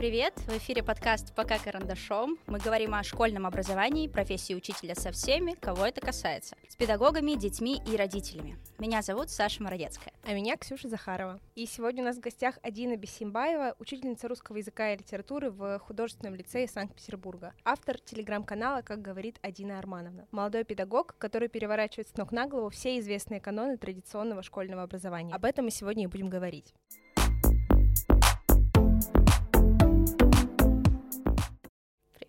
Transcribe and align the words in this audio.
привет! 0.00 0.32
В 0.46 0.56
эфире 0.56 0.82
подкаст 0.82 1.34
«Пока 1.34 1.58
карандашом». 1.58 2.38
Мы 2.46 2.58
говорим 2.58 2.94
о 2.94 3.02
школьном 3.02 3.44
образовании, 3.44 4.08
профессии 4.08 4.54
учителя 4.54 4.94
со 4.94 5.12
всеми, 5.12 5.52
кого 5.52 5.84
это 5.84 6.00
касается. 6.00 6.56
С 6.66 6.74
педагогами, 6.74 7.32
детьми 7.32 7.82
и 7.86 7.98
родителями. 7.98 8.56
Меня 8.78 9.02
зовут 9.02 9.28
Саша 9.28 9.62
Мородецкая. 9.62 10.14
А 10.22 10.32
меня 10.32 10.56
Ксюша 10.56 10.88
Захарова. 10.88 11.38
И 11.54 11.66
сегодня 11.66 12.02
у 12.02 12.06
нас 12.06 12.16
в 12.16 12.20
гостях 12.20 12.58
Адина 12.62 12.96
Бесимбаева, 12.96 13.76
учительница 13.78 14.26
русского 14.26 14.56
языка 14.56 14.90
и 14.90 14.96
литературы 14.96 15.50
в 15.50 15.78
художественном 15.80 16.34
лицее 16.34 16.66
Санкт-Петербурга. 16.66 17.52
Автор 17.66 18.00
телеграм-канала 18.00 18.80
«Как 18.80 19.02
говорит 19.02 19.38
Адина 19.42 19.78
Армановна». 19.78 20.26
Молодой 20.30 20.64
педагог, 20.64 21.14
который 21.18 21.48
переворачивает 21.48 22.08
с 22.08 22.16
ног 22.16 22.32
на 22.32 22.46
голову 22.46 22.70
все 22.70 22.98
известные 23.00 23.42
каноны 23.42 23.76
традиционного 23.76 24.42
школьного 24.42 24.82
образования. 24.82 25.34
Об 25.34 25.44
этом 25.44 25.66
мы 25.66 25.70
сегодня 25.70 26.04
и 26.04 26.06
будем 26.06 26.30
говорить. 26.30 26.72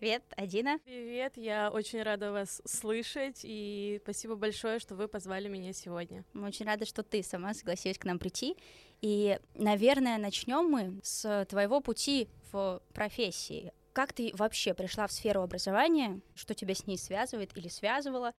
Привет, 0.02 0.24
Адина. 0.36 0.80
Привет, 0.80 1.36
я 1.36 1.70
очень 1.70 2.02
рада 2.02 2.32
вас 2.32 2.60
слышать, 2.64 3.42
и 3.44 4.00
спасибо 4.02 4.34
большое, 4.34 4.80
что 4.80 4.96
вы 4.96 5.06
позвали 5.06 5.46
меня 5.46 5.72
сегодня. 5.72 6.24
Мы 6.32 6.48
очень 6.48 6.66
рады, 6.66 6.86
что 6.86 7.04
ты 7.04 7.22
сама 7.22 7.54
согласилась 7.54 7.98
к 7.98 8.04
нам 8.04 8.18
прийти. 8.18 8.56
И, 9.00 9.38
наверное, 9.54 10.18
начнем 10.18 10.68
мы 10.68 10.98
с 11.04 11.46
твоего 11.48 11.80
пути 11.80 12.28
в 12.50 12.82
профессии. 12.92 13.72
Как 13.92 14.12
ты 14.12 14.32
вообще 14.34 14.74
пришла 14.74 15.06
в 15.06 15.12
сферу 15.12 15.40
образования? 15.40 16.20
Что 16.34 16.52
тебя 16.52 16.74
с 16.74 16.88
ней 16.88 16.98
связывает 16.98 17.56
или 17.56 17.68
связывало? 17.68 18.32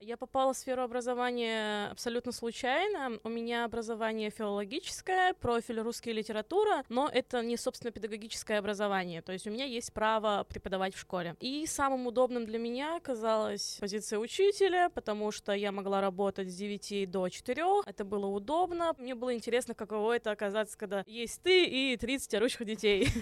Я 0.00 0.16
попала 0.16 0.52
в 0.52 0.56
сферу 0.56 0.82
образования 0.82 1.88
абсолютно 1.90 2.30
случайно. 2.30 3.18
У 3.24 3.28
меня 3.28 3.64
образование 3.64 4.30
филологическое, 4.30 5.34
профиль 5.34 5.80
русская 5.80 6.12
литература, 6.12 6.84
но 6.88 7.10
это 7.12 7.42
не, 7.42 7.56
собственно, 7.56 7.90
педагогическое 7.90 8.60
образование. 8.60 9.22
То 9.22 9.32
есть 9.32 9.48
у 9.48 9.50
меня 9.50 9.64
есть 9.64 9.92
право 9.92 10.44
преподавать 10.48 10.94
в 10.94 11.00
школе. 11.00 11.34
И 11.40 11.66
самым 11.66 12.06
удобным 12.06 12.46
для 12.46 12.60
меня 12.60 12.96
оказалась 12.96 13.78
позиция 13.80 14.20
учителя, 14.20 14.88
потому 14.88 15.32
что 15.32 15.52
я 15.52 15.72
могла 15.72 16.00
работать 16.00 16.48
с 16.48 16.54
9 16.54 17.10
до 17.10 17.28
4. 17.28 17.64
Это 17.84 18.04
было 18.04 18.26
удобно. 18.26 18.94
Мне 18.98 19.16
было 19.16 19.34
интересно, 19.34 19.74
каково 19.74 20.14
это 20.14 20.30
оказаться, 20.30 20.78
когда 20.78 21.02
есть 21.08 21.42
ты 21.42 21.64
и 21.64 21.96
30 21.96 22.34
орущих 22.34 22.64
детей. 22.64 23.08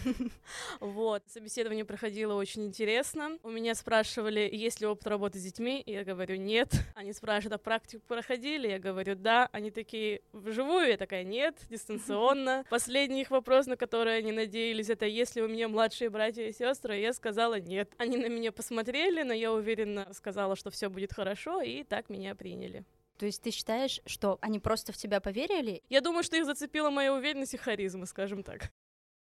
Вот. 0.80 1.22
Собеседование 1.28 1.84
проходило 1.84 2.34
очень 2.34 2.66
интересно. 2.66 3.38
У 3.42 3.50
меня 3.50 3.74
спрашивали, 3.74 4.48
есть 4.52 4.80
ли 4.80 4.86
опыт 4.86 5.06
работы 5.06 5.38
с 5.38 5.42
детьми. 5.42 5.82
Я 5.86 6.04
говорю, 6.04 6.36
нет 6.36 6.65
нет. 6.72 6.84
Они 6.94 7.12
спрашивают, 7.12 7.54
а 7.54 7.58
практику 7.58 8.02
проходили? 8.06 8.68
Я 8.68 8.78
говорю, 8.78 9.14
да. 9.14 9.48
Они 9.52 9.70
такие, 9.70 10.22
вживую? 10.32 10.88
Я 10.88 10.96
такая, 10.96 11.24
нет, 11.24 11.56
дистанционно. 11.70 12.64
Последний 12.70 13.22
их 13.22 13.30
вопрос, 13.30 13.66
на 13.66 13.76
который 13.76 14.18
они 14.18 14.32
надеялись, 14.32 14.90
это 14.90 15.06
если 15.06 15.40
у 15.40 15.48
меня 15.48 15.68
младшие 15.68 16.10
братья 16.10 16.42
и 16.42 16.52
сестры, 16.52 16.98
я 16.98 17.12
сказала 17.12 17.60
нет. 17.60 17.92
Они 17.98 18.16
на 18.16 18.28
меня 18.28 18.52
посмотрели, 18.52 19.22
но 19.22 19.32
я 19.32 19.52
уверенно 19.52 20.08
сказала, 20.12 20.56
что 20.56 20.70
все 20.70 20.88
будет 20.88 21.12
хорошо, 21.12 21.60
и 21.62 21.82
так 21.82 22.08
меня 22.10 22.34
приняли. 22.34 22.84
То 23.18 23.24
есть 23.24 23.42
ты 23.42 23.50
считаешь, 23.50 24.00
что 24.04 24.38
они 24.42 24.60
просто 24.60 24.92
в 24.92 24.96
тебя 24.96 25.20
поверили? 25.20 25.82
Я 25.88 26.02
думаю, 26.02 26.22
что 26.22 26.36
их 26.36 26.44
зацепила 26.44 26.90
моя 26.90 27.14
уверенность 27.14 27.54
и 27.54 27.56
харизма, 27.56 28.04
скажем 28.04 28.42
так. 28.42 28.70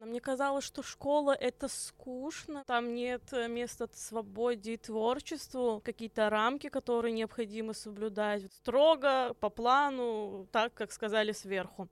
Мне 0.04 0.20
казалось, 0.20 0.64
что 0.64 0.82
школа— 0.82 1.32
это 1.40 1.68
скучно, 1.68 2.62
там 2.66 2.94
нет 2.94 3.22
э, 3.32 3.48
места 3.48 3.88
свободе 3.92 4.74
и 4.74 4.76
творчеству, 4.76 5.80
какие-то 5.82 6.28
рамки, 6.28 6.68
которые 6.68 7.12
необходимо 7.12 7.72
соблюдать 7.72 8.52
строго, 8.52 9.34
по 9.40 9.48
плану, 9.48 10.46
так, 10.52 10.74
как 10.74 10.92
сказали 10.92 11.32
сверху. 11.32 11.88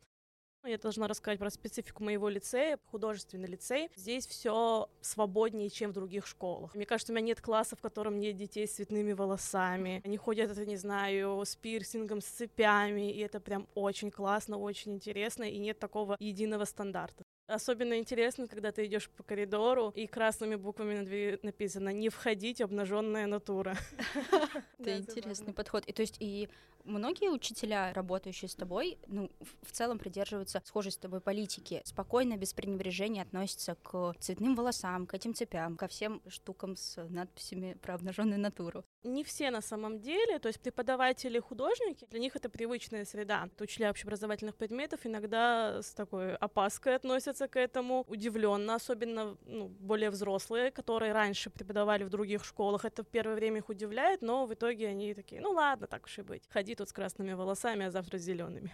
Я 0.64 0.78
должна 0.78 1.08
рассказать 1.08 1.40
про 1.40 1.50
специфику 1.50 2.04
моего 2.04 2.28
лицея, 2.28 2.78
художественный 2.84 3.48
лицей. 3.48 3.90
Здесь 3.96 4.28
все 4.28 4.88
свободнее, 5.00 5.70
чем 5.70 5.90
в 5.90 5.94
других 5.94 6.24
школах. 6.24 6.76
Мне 6.76 6.86
кажется, 6.86 7.12
у 7.12 7.16
меня 7.16 7.26
нет 7.26 7.40
класса, 7.40 7.74
в 7.74 7.80
котором 7.80 8.20
нет 8.20 8.36
детей 8.36 8.68
с 8.68 8.74
цветными 8.74 9.12
волосами. 9.12 10.00
Они 10.04 10.16
ходят, 10.16 10.52
это 10.52 10.64
не 10.64 10.76
знаю, 10.76 11.42
с 11.44 11.56
пирсингом, 11.56 12.20
с 12.20 12.26
цепями, 12.26 13.10
и 13.10 13.18
это 13.18 13.40
прям 13.40 13.66
очень 13.74 14.12
классно, 14.12 14.56
очень 14.56 14.94
интересно, 14.94 15.42
и 15.42 15.58
нет 15.58 15.80
такого 15.80 16.16
единого 16.20 16.64
стандарта. 16.64 17.21
Особенно 17.46 17.98
интересно, 17.98 18.46
когда 18.46 18.72
ты 18.72 18.86
идешь 18.86 19.10
по 19.10 19.22
коридору 19.22 19.90
и 19.90 20.06
красными 20.06 20.54
буквами 20.54 20.98
на 20.98 21.04
двери 21.04 21.38
написано 21.42 21.90
«Не 21.90 22.08
входить, 22.08 22.60
обнаженная 22.60 23.26
натура». 23.26 23.76
Это 24.78 24.96
интересный 24.96 25.52
подход. 25.52 25.84
И 25.86 25.92
то 25.92 26.02
есть 26.02 26.16
и 26.20 26.48
многие 26.84 27.30
учителя, 27.30 27.92
работающие 27.92 28.48
с 28.48 28.54
тобой, 28.54 28.98
ну, 29.06 29.30
в 29.62 29.72
целом 29.72 29.98
придерживаются 29.98 30.62
схожей 30.64 30.92
с 30.92 30.96
тобой 30.96 31.20
политики. 31.20 31.82
Спокойно, 31.84 32.36
без 32.36 32.54
пренебрежения 32.54 33.22
относятся 33.22 33.74
к 33.82 34.14
цветным 34.20 34.54
волосам, 34.54 35.06
к 35.06 35.14
этим 35.14 35.34
цепям, 35.34 35.76
ко 35.76 35.88
всем 35.88 36.22
штукам 36.28 36.76
с 36.76 37.02
надписями 37.08 37.74
про 37.74 37.94
обнаженную 37.94 38.40
натуру. 38.40 38.84
Не 39.04 39.24
все 39.24 39.50
на 39.50 39.60
самом 39.60 40.00
деле, 40.00 40.38
то 40.38 40.46
есть 40.46 40.60
преподаватели, 40.60 41.40
художники, 41.40 42.06
для 42.10 42.20
них 42.20 42.36
это 42.36 42.48
привычная 42.48 43.04
среда. 43.04 43.48
Учителя 43.58 43.90
общеобразовательных 43.90 44.54
предметов 44.54 45.00
иногда 45.04 45.82
с 45.82 45.92
такой 45.92 46.36
опаской 46.36 46.94
относятся 46.94 47.48
к 47.48 47.58
этому, 47.58 48.04
удивленно, 48.06 48.76
особенно 48.76 49.36
ну, 49.44 49.68
более 49.68 50.10
взрослые, 50.10 50.70
которые 50.70 51.12
раньше 51.12 51.50
преподавали 51.50 52.04
в 52.04 52.10
других 52.10 52.44
школах. 52.44 52.84
Это 52.84 53.02
в 53.02 53.08
первое 53.08 53.34
время 53.34 53.58
их 53.58 53.68
удивляет, 53.68 54.22
но 54.22 54.46
в 54.46 54.54
итоге 54.54 54.88
они 54.88 55.14
такие, 55.14 55.40
ну 55.40 55.50
ладно, 55.50 55.88
так 55.88 56.04
уж 56.04 56.18
и 56.18 56.22
быть. 56.22 56.44
Ходи 56.48 56.76
тут 56.76 56.88
с 56.88 56.92
красными 56.92 57.32
волосами, 57.32 57.86
а 57.86 57.90
завтра 57.90 58.18
с 58.18 58.22
зелеными 58.22 58.72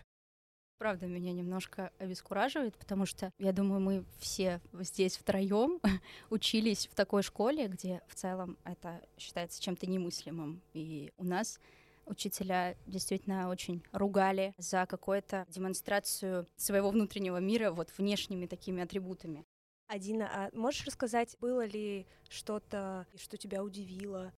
правда 0.78 1.06
меня 1.06 1.33
немножко 1.33 1.93
обескураживает, 1.99 2.77
потому 2.77 3.05
что 3.05 3.33
я 3.39 3.53
думаю, 3.53 3.81
мы 3.81 4.05
все 4.19 4.61
здесь 4.81 5.16
втроем 5.16 5.81
учились 6.31 6.87
в 6.87 6.94
такой 6.94 7.22
школе, 7.22 7.66
где 7.69 8.00
в 8.09 8.15
целом 8.15 8.56
это 8.65 9.03
считается 9.19 9.61
чем-то 9.61 9.87
немыслимым. 9.87 10.62
И 10.72 11.12
у 11.19 11.25
нас 11.25 11.61
учителя 12.06 12.77
действительно 12.87 13.49
очень 13.50 13.83
ругали 13.93 14.55
за 14.56 14.87
какую-то 14.87 15.47
демонстрацию 15.49 16.47
своего 16.56 16.91
внутреннего 16.91 17.39
мира 17.39 17.71
вот 17.71 17.93
внешними 17.99 18.47
такими 18.47 18.83
атрибутами. 18.83 19.45
Адина, 19.89 20.28
а 20.33 20.50
можешь 20.53 20.87
рассказать, 20.87 21.37
было 21.41 21.65
ли 21.65 22.06
что-то, 22.28 23.06
что 23.16 23.37
тебя 23.37 23.62
удивило? 23.62 24.33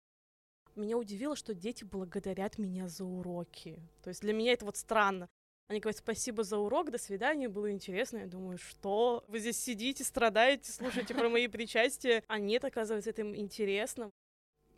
Меня 0.77 0.97
удивило, 0.97 1.35
что 1.35 1.55
дети 1.55 1.83
благодарят 1.83 2.57
меня 2.59 2.87
за 2.87 3.05
уроки. 3.05 3.81
То 4.03 4.09
есть 4.09 4.21
для 4.21 4.33
меня 4.33 4.53
это 4.53 4.65
вот 4.65 4.77
странно. 4.77 5.29
Они 5.71 5.79
говорят, 5.79 5.99
спасибо 5.99 6.43
за 6.43 6.59
урок, 6.59 6.91
до 6.91 6.99
свидания, 6.99 7.49
было 7.49 7.71
интересно. 7.71 8.19
Я 8.19 8.27
думаю, 8.27 8.59
что? 8.59 9.23
Вы 9.29 9.39
здесь 9.39 9.63
сидите, 9.63 10.03
страдаете, 10.03 10.73
слушаете 10.73 11.15
про 11.15 11.29
мои 11.29 11.47
причастия. 11.47 12.25
А 12.27 12.41
нет, 12.41 12.65
оказывается, 12.65 13.11
это 13.11 13.21
им 13.21 13.37
интересно. 13.37 14.11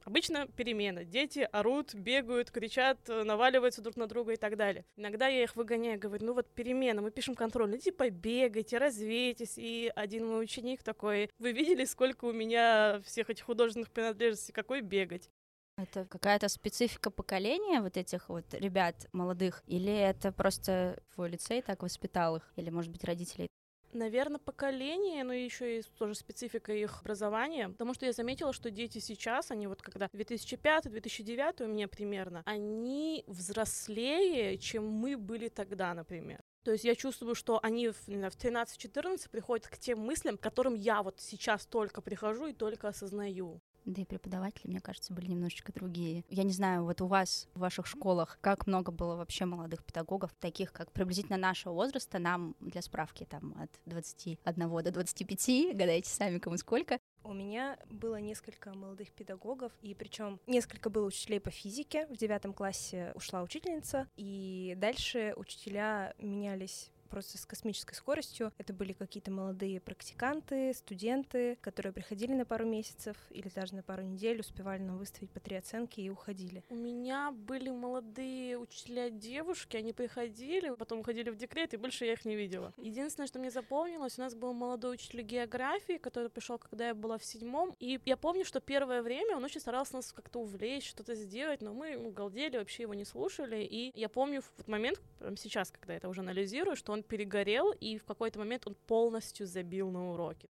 Обычно 0.04 0.48
перемена. 0.48 1.04
Дети 1.04 1.48
орут, 1.50 1.94
бегают, 1.94 2.50
кричат, 2.50 2.98
наваливаются 3.08 3.80
друг 3.80 3.96
на 3.96 4.06
друга 4.06 4.34
и 4.34 4.36
так 4.36 4.58
далее. 4.58 4.84
Иногда 4.96 5.28
я 5.28 5.44
их 5.44 5.56
выгоняю, 5.56 5.98
говорю, 5.98 6.26
ну 6.26 6.34
вот 6.34 6.52
перемена, 6.52 7.00
мы 7.00 7.10
пишем 7.10 7.34
контроль, 7.36 7.70
ну 7.70 7.78
типа 7.78 8.10
бегайте, 8.10 8.76
развейтесь. 8.76 9.54
И 9.56 9.90
один 9.96 10.26
мой 10.26 10.44
ученик 10.44 10.82
такой, 10.82 11.30
вы 11.38 11.52
видели, 11.52 11.86
сколько 11.86 12.26
у 12.26 12.32
меня 12.32 13.00
всех 13.06 13.30
этих 13.30 13.44
художественных 13.44 13.90
принадлежностей, 13.90 14.52
какой 14.52 14.82
бегать? 14.82 15.30
Это 15.76 16.04
какая-то 16.04 16.48
специфика 16.48 17.10
поколения 17.10 17.80
вот 17.80 17.96
этих 17.96 18.28
вот 18.28 18.44
ребят 18.52 19.08
молодых? 19.12 19.62
Или 19.66 19.92
это 19.92 20.30
просто 20.30 21.02
твой 21.14 21.30
лицей 21.30 21.62
так 21.62 21.82
воспитал 21.82 22.36
их? 22.36 22.52
Или, 22.56 22.70
может 22.70 22.92
быть, 22.92 23.04
родителей? 23.04 23.48
Наверное, 23.92 24.38
поколение, 24.38 25.22
но 25.22 25.34
еще 25.34 25.80
и 25.80 25.82
тоже 25.98 26.14
специфика 26.14 26.72
их 26.72 27.02
образования, 27.02 27.68
потому 27.68 27.92
что 27.92 28.06
я 28.06 28.12
заметила, 28.12 28.54
что 28.54 28.70
дети 28.70 28.98
сейчас, 28.98 29.50
они 29.50 29.66
вот 29.66 29.82
когда 29.82 30.06
2005-2009 30.06 31.62
у 31.64 31.68
меня 31.68 31.88
примерно, 31.88 32.42
они 32.46 33.22
взрослее, 33.26 34.56
чем 34.56 34.88
мы 34.88 35.18
были 35.18 35.48
тогда, 35.48 35.92
например. 35.92 36.40
То 36.64 36.70
есть 36.70 36.84
я 36.84 36.94
чувствую, 36.94 37.34
что 37.34 37.58
они 37.62 37.88
в, 37.88 37.96
в 38.06 38.08
13-14 38.08 39.28
приходят 39.28 39.66
к 39.66 39.76
тем 39.76 39.98
мыслям, 39.98 40.38
к 40.38 40.42
которым 40.42 40.74
я 40.74 41.02
вот 41.02 41.20
сейчас 41.20 41.66
только 41.66 42.00
прихожу 42.00 42.46
и 42.46 42.54
только 42.54 42.88
осознаю. 42.88 43.60
Да 43.84 44.02
и 44.02 44.04
преподаватели, 44.04 44.68
мне 44.68 44.80
кажется, 44.80 45.12
были 45.12 45.26
немножечко 45.26 45.72
другие. 45.72 46.24
Я 46.28 46.44
не 46.44 46.52
знаю, 46.52 46.84
вот 46.84 47.00
у 47.00 47.06
вас 47.06 47.48
в 47.54 47.60
ваших 47.60 47.86
школах 47.86 48.38
как 48.40 48.66
много 48.66 48.92
было 48.92 49.16
вообще 49.16 49.44
молодых 49.44 49.84
педагогов, 49.84 50.30
таких 50.40 50.72
как 50.72 50.92
приблизительно 50.92 51.36
нашего 51.36 51.72
возраста, 51.72 52.18
нам 52.18 52.54
для 52.60 52.82
справки 52.82 53.24
там 53.24 53.54
от 53.58 53.70
21 53.86 54.82
до 54.82 54.90
25, 54.90 55.76
гадайте 55.76 56.10
сами 56.10 56.38
кому 56.38 56.56
сколько. 56.56 56.98
У 57.24 57.32
меня 57.32 57.78
было 57.88 58.16
несколько 58.16 58.74
молодых 58.74 59.12
педагогов, 59.12 59.72
и 59.80 59.94
причем 59.94 60.40
несколько 60.46 60.90
было 60.90 61.06
учителей 61.06 61.38
по 61.38 61.50
физике. 61.50 62.06
В 62.06 62.16
девятом 62.16 62.52
классе 62.52 63.12
ушла 63.14 63.42
учительница, 63.42 64.08
и 64.16 64.74
дальше 64.76 65.32
учителя 65.36 66.14
менялись 66.18 66.90
просто 67.12 67.36
с 67.36 67.44
космической 67.44 67.94
скоростью. 67.94 68.52
Это 68.56 68.72
были 68.72 68.94
какие-то 68.94 69.30
молодые 69.30 69.80
практиканты, 69.80 70.72
студенты, 70.72 71.58
которые 71.60 71.92
приходили 71.92 72.32
на 72.32 72.46
пару 72.46 72.64
месяцев 72.64 73.18
или 73.28 73.50
даже 73.54 73.74
на 73.74 73.82
пару 73.82 74.02
недель, 74.02 74.40
успевали 74.40 74.80
нам 74.80 74.96
выставить 74.96 75.30
по 75.30 75.38
три 75.38 75.56
оценки 75.56 76.00
и 76.00 76.08
уходили. 76.08 76.64
У 76.70 76.74
меня 76.74 77.30
были 77.30 77.68
молодые 77.68 78.56
учителя 78.56 79.10
девушки, 79.10 79.76
они 79.76 79.92
приходили, 79.92 80.70
потом 80.70 81.00
уходили 81.00 81.28
в 81.28 81.36
декрет, 81.36 81.74
и 81.74 81.76
больше 81.76 82.06
я 82.06 82.14
их 82.14 82.24
не 82.24 82.34
видела. 82.34 82.72
Единственное, 82.78 83.26
что 83.26 83.38
мне 83.38 83.50
запомнилось, 83.50 84.18
у 84.18 84.22
нас 84.22 84.34
был 84.34 84.54
молодой 84.54 84.94
учитель 84.94 85.20
географии, 85.20 85.98
который 85.98 86.30
пришел, 86.30 86.56
когда 86.56 86.88
я 86.88 86.94
была 86.94 87.18
в 87.18 87.24
седьмом, 87.26 87.76
и 87.78 88.00
я 88.06 88.16
помню, 88.16 88.46
что 88.46 88.60
первое 88.60 89.02
время 89.02 89.36
он 89.36 89.44
очень 89.44 89.60
старался 89.60 89.96
нас 89.96 90.14
как-то 90.14 90.38
увлечь, 90.38 90.88
что-то 90.88 91.14
сделать, 91.14 91.60
но 91.60 91.74
мы 91.74 91.94
ну, 91.98 92.10
галдели, 92.10 92.56
вообще 92.56 92.84
его 92.84 92.94
не 92.94 93.04
слушали, 93.04 93.62
и 93.62 93.92
я 93.94 94.08
помню 94.08 94.40
в 94.40 94.50
тот 94.56 94.66
момент, 94.66 94.98
прямо 95.18 95.36
сейчас, 95.36 95.70
когда 95.70 95.92
я 95.92 95.98
это 95.98 96.08
уже 96.08 96.22
анализирую, 96.22 96.74
что 96.74 96.92
он 96.92 97.01
перегорел, 97.02 97.72
и 97.72 97.98
в 97.98 98.04
какой-то 98.04 98.38
момент 98.38 98.66
он 98.66 98.74
полностью 98.74 99.46
забил 99.46 99.90
на 99.90 100.12
уроки. 100.12 100.48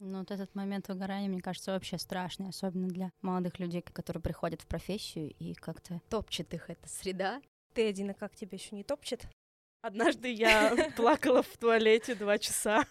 Ну, 0.00 0.20
вот 0.20 0.30
этот 0.30 0.54
момент 0.54 0.88
выгорания, 0.88 1.28
мне 1.28 1.40
кажется, 1.40 1.72
вообще 1.72 1.98
страшный, 1.98 2.50
особенно 2.50 2.88
для 2.88 3.10
молодых 3.20 3.58
людей, 3.58 3.82
которые 3.82 4.22
приходят 4.22 4.62
в 4.62 4.66
профессию 4.66 5.34
и 5.38 5.54
как-то 5.54 6.00
топчет 6.08 6.54
их 6.54 6.70
эта 6.70 6.88
среда. 6.88 7.42
Ты, 7.74 7.88
Адина, 7.88 8.14
как 8.14 8.36
тебя 8.36 8.56
еще 8.56 8.76
не 8.76 8.84
топчет? 8.84 9.28
Однажды 9.82 10.32
я 10.32 10.92
плакала 10.96 11.42
в 11.42 11.56
туалете 11.56 12.14
два 12.14 12.38
часа. 12.38 12.86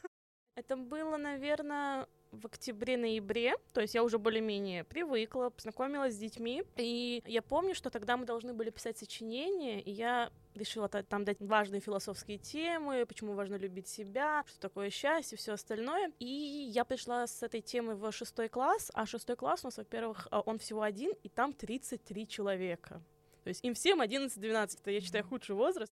Это 0.55 0.75
было, 0.75 1.17
наверное, 1.17 2.07
в 2.31 2.45
октябре-ноябре, 2.45 3.55
то 3.73 3.81
есть 3.81 3.95
я 3.95 4.03
уже 4.03 4.17
более-менее 4.17 4.83
привыкла, 4.83 5.49
познакомилась 5.49 6.15
с 6.15 6.17
детьми, 6.17 6.63
и 6.75 7.21
я 7.25 7.41
помню, 7.41 7.75
что 7.75 7.89
тогда 7.89 8.17
мы 8.17 8.25
должны 8.25 8.53
были 8.53 8.69
писать 8.69 8.97
сочинение, 8.97 9.81
и 9.81 9.91
я 9.91 10.31
решила 10.55 10.87
там 10.89 11.23
дать 11.23 11.37
важные 11.39 11.81
философские 11.81 12.37
темы, 12.37 13.05
почему 13.05 13.33
важно 13.33 13.55
любить 13.55 13.87
себя, 13.87 14.43
что 14.47 14.59
такое 14.59 14.89
счастье, 14.89 15.37
все 15.37 15.53
остальное. 15.53 16.11
И 16.19 16.25
я 16.25 16.83
пришла 16.83 17.27
с 17.27 17.43
этой 17.43 17.61
темой 17.61 17.95
в 17.95 18.11
шестой 18.11 18.49
класс, 18.49 18.91
а 18.93 19.05
шестой 19.05 19.35
класс 19.35 19.63
у 19.63 19.67
нас, 19.67 19.77
во-первых, 19.77 20.27
а, 20.31 20.41
он 20.41 20.57
всего 20.59 20.81
один, 20.81 21.11
и 21.23 21.29
там 21.29 21.53
33 21.53 22.27
человека. 22.27 23.01
То 23.43 23.49
есть 23.49 23.63
им 23.63 23.73
всем 23.75 24.01
11-12, 24.01 24.79
это, 24.81 24.91
я 24.91 24.99
считаю, 24.99 25.23
худший 25.23 25.55
возраст. 25.55 25.91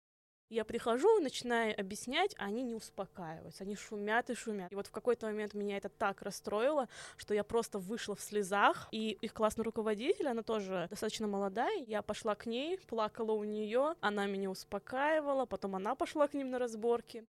Я 0.49 0.63
прихожу, 0.63 1.19
начинаю 1.21 1.79
объяснять, 1.79 2.35
а 2.37 2.45
они 2.45 2.61
не 2.61 2.75
успокаиваются, 2.75 3.63
они 3.63 3.75
шумят 3.75 4.29
и 4.29 4.35
шумят. 4.35 4.71
И 4.71 4.75
вот 4.75 4.85
в 4.85 4.91
какой-то 4.91 5.25
момент 5.25 5.55
меня 5.55 5.77
это 5.77 5.89
так 5.89 6.21
расстроило, 6.21 6.87
что 7.17 7.33
я 7.33 7.43
просто 7.43 7.79
вышла 7.79 8.15
в 8.15 8.21
слезах, 8.21 8.87
и 8.91 9.17
их 9.21 9.33
классный 9.33 9.63
руководитель, 9.63 10.27
она 10.27 10.43
тоже 10.43 10.85
достаточно 10.91 11.25
молодая, 11.27 11.83
я 11.87 12.03
пошла 12.03 12.35
к 12.35 12.45
ней, 12.45 12.77
плакала 12.77 13.31
у 13.31 13.43
нее, 13.43 13.95
она 14.01 14.27
меня 14.27 14.51
успокаивала, 14.51 15.45
потом 15.45 15.75
она 15.75 15.95
пошла 15.95 16.27
к 16.27 16.35
ним 16.35 16.51
на 16.51 16.59
разборки 16.59 17.25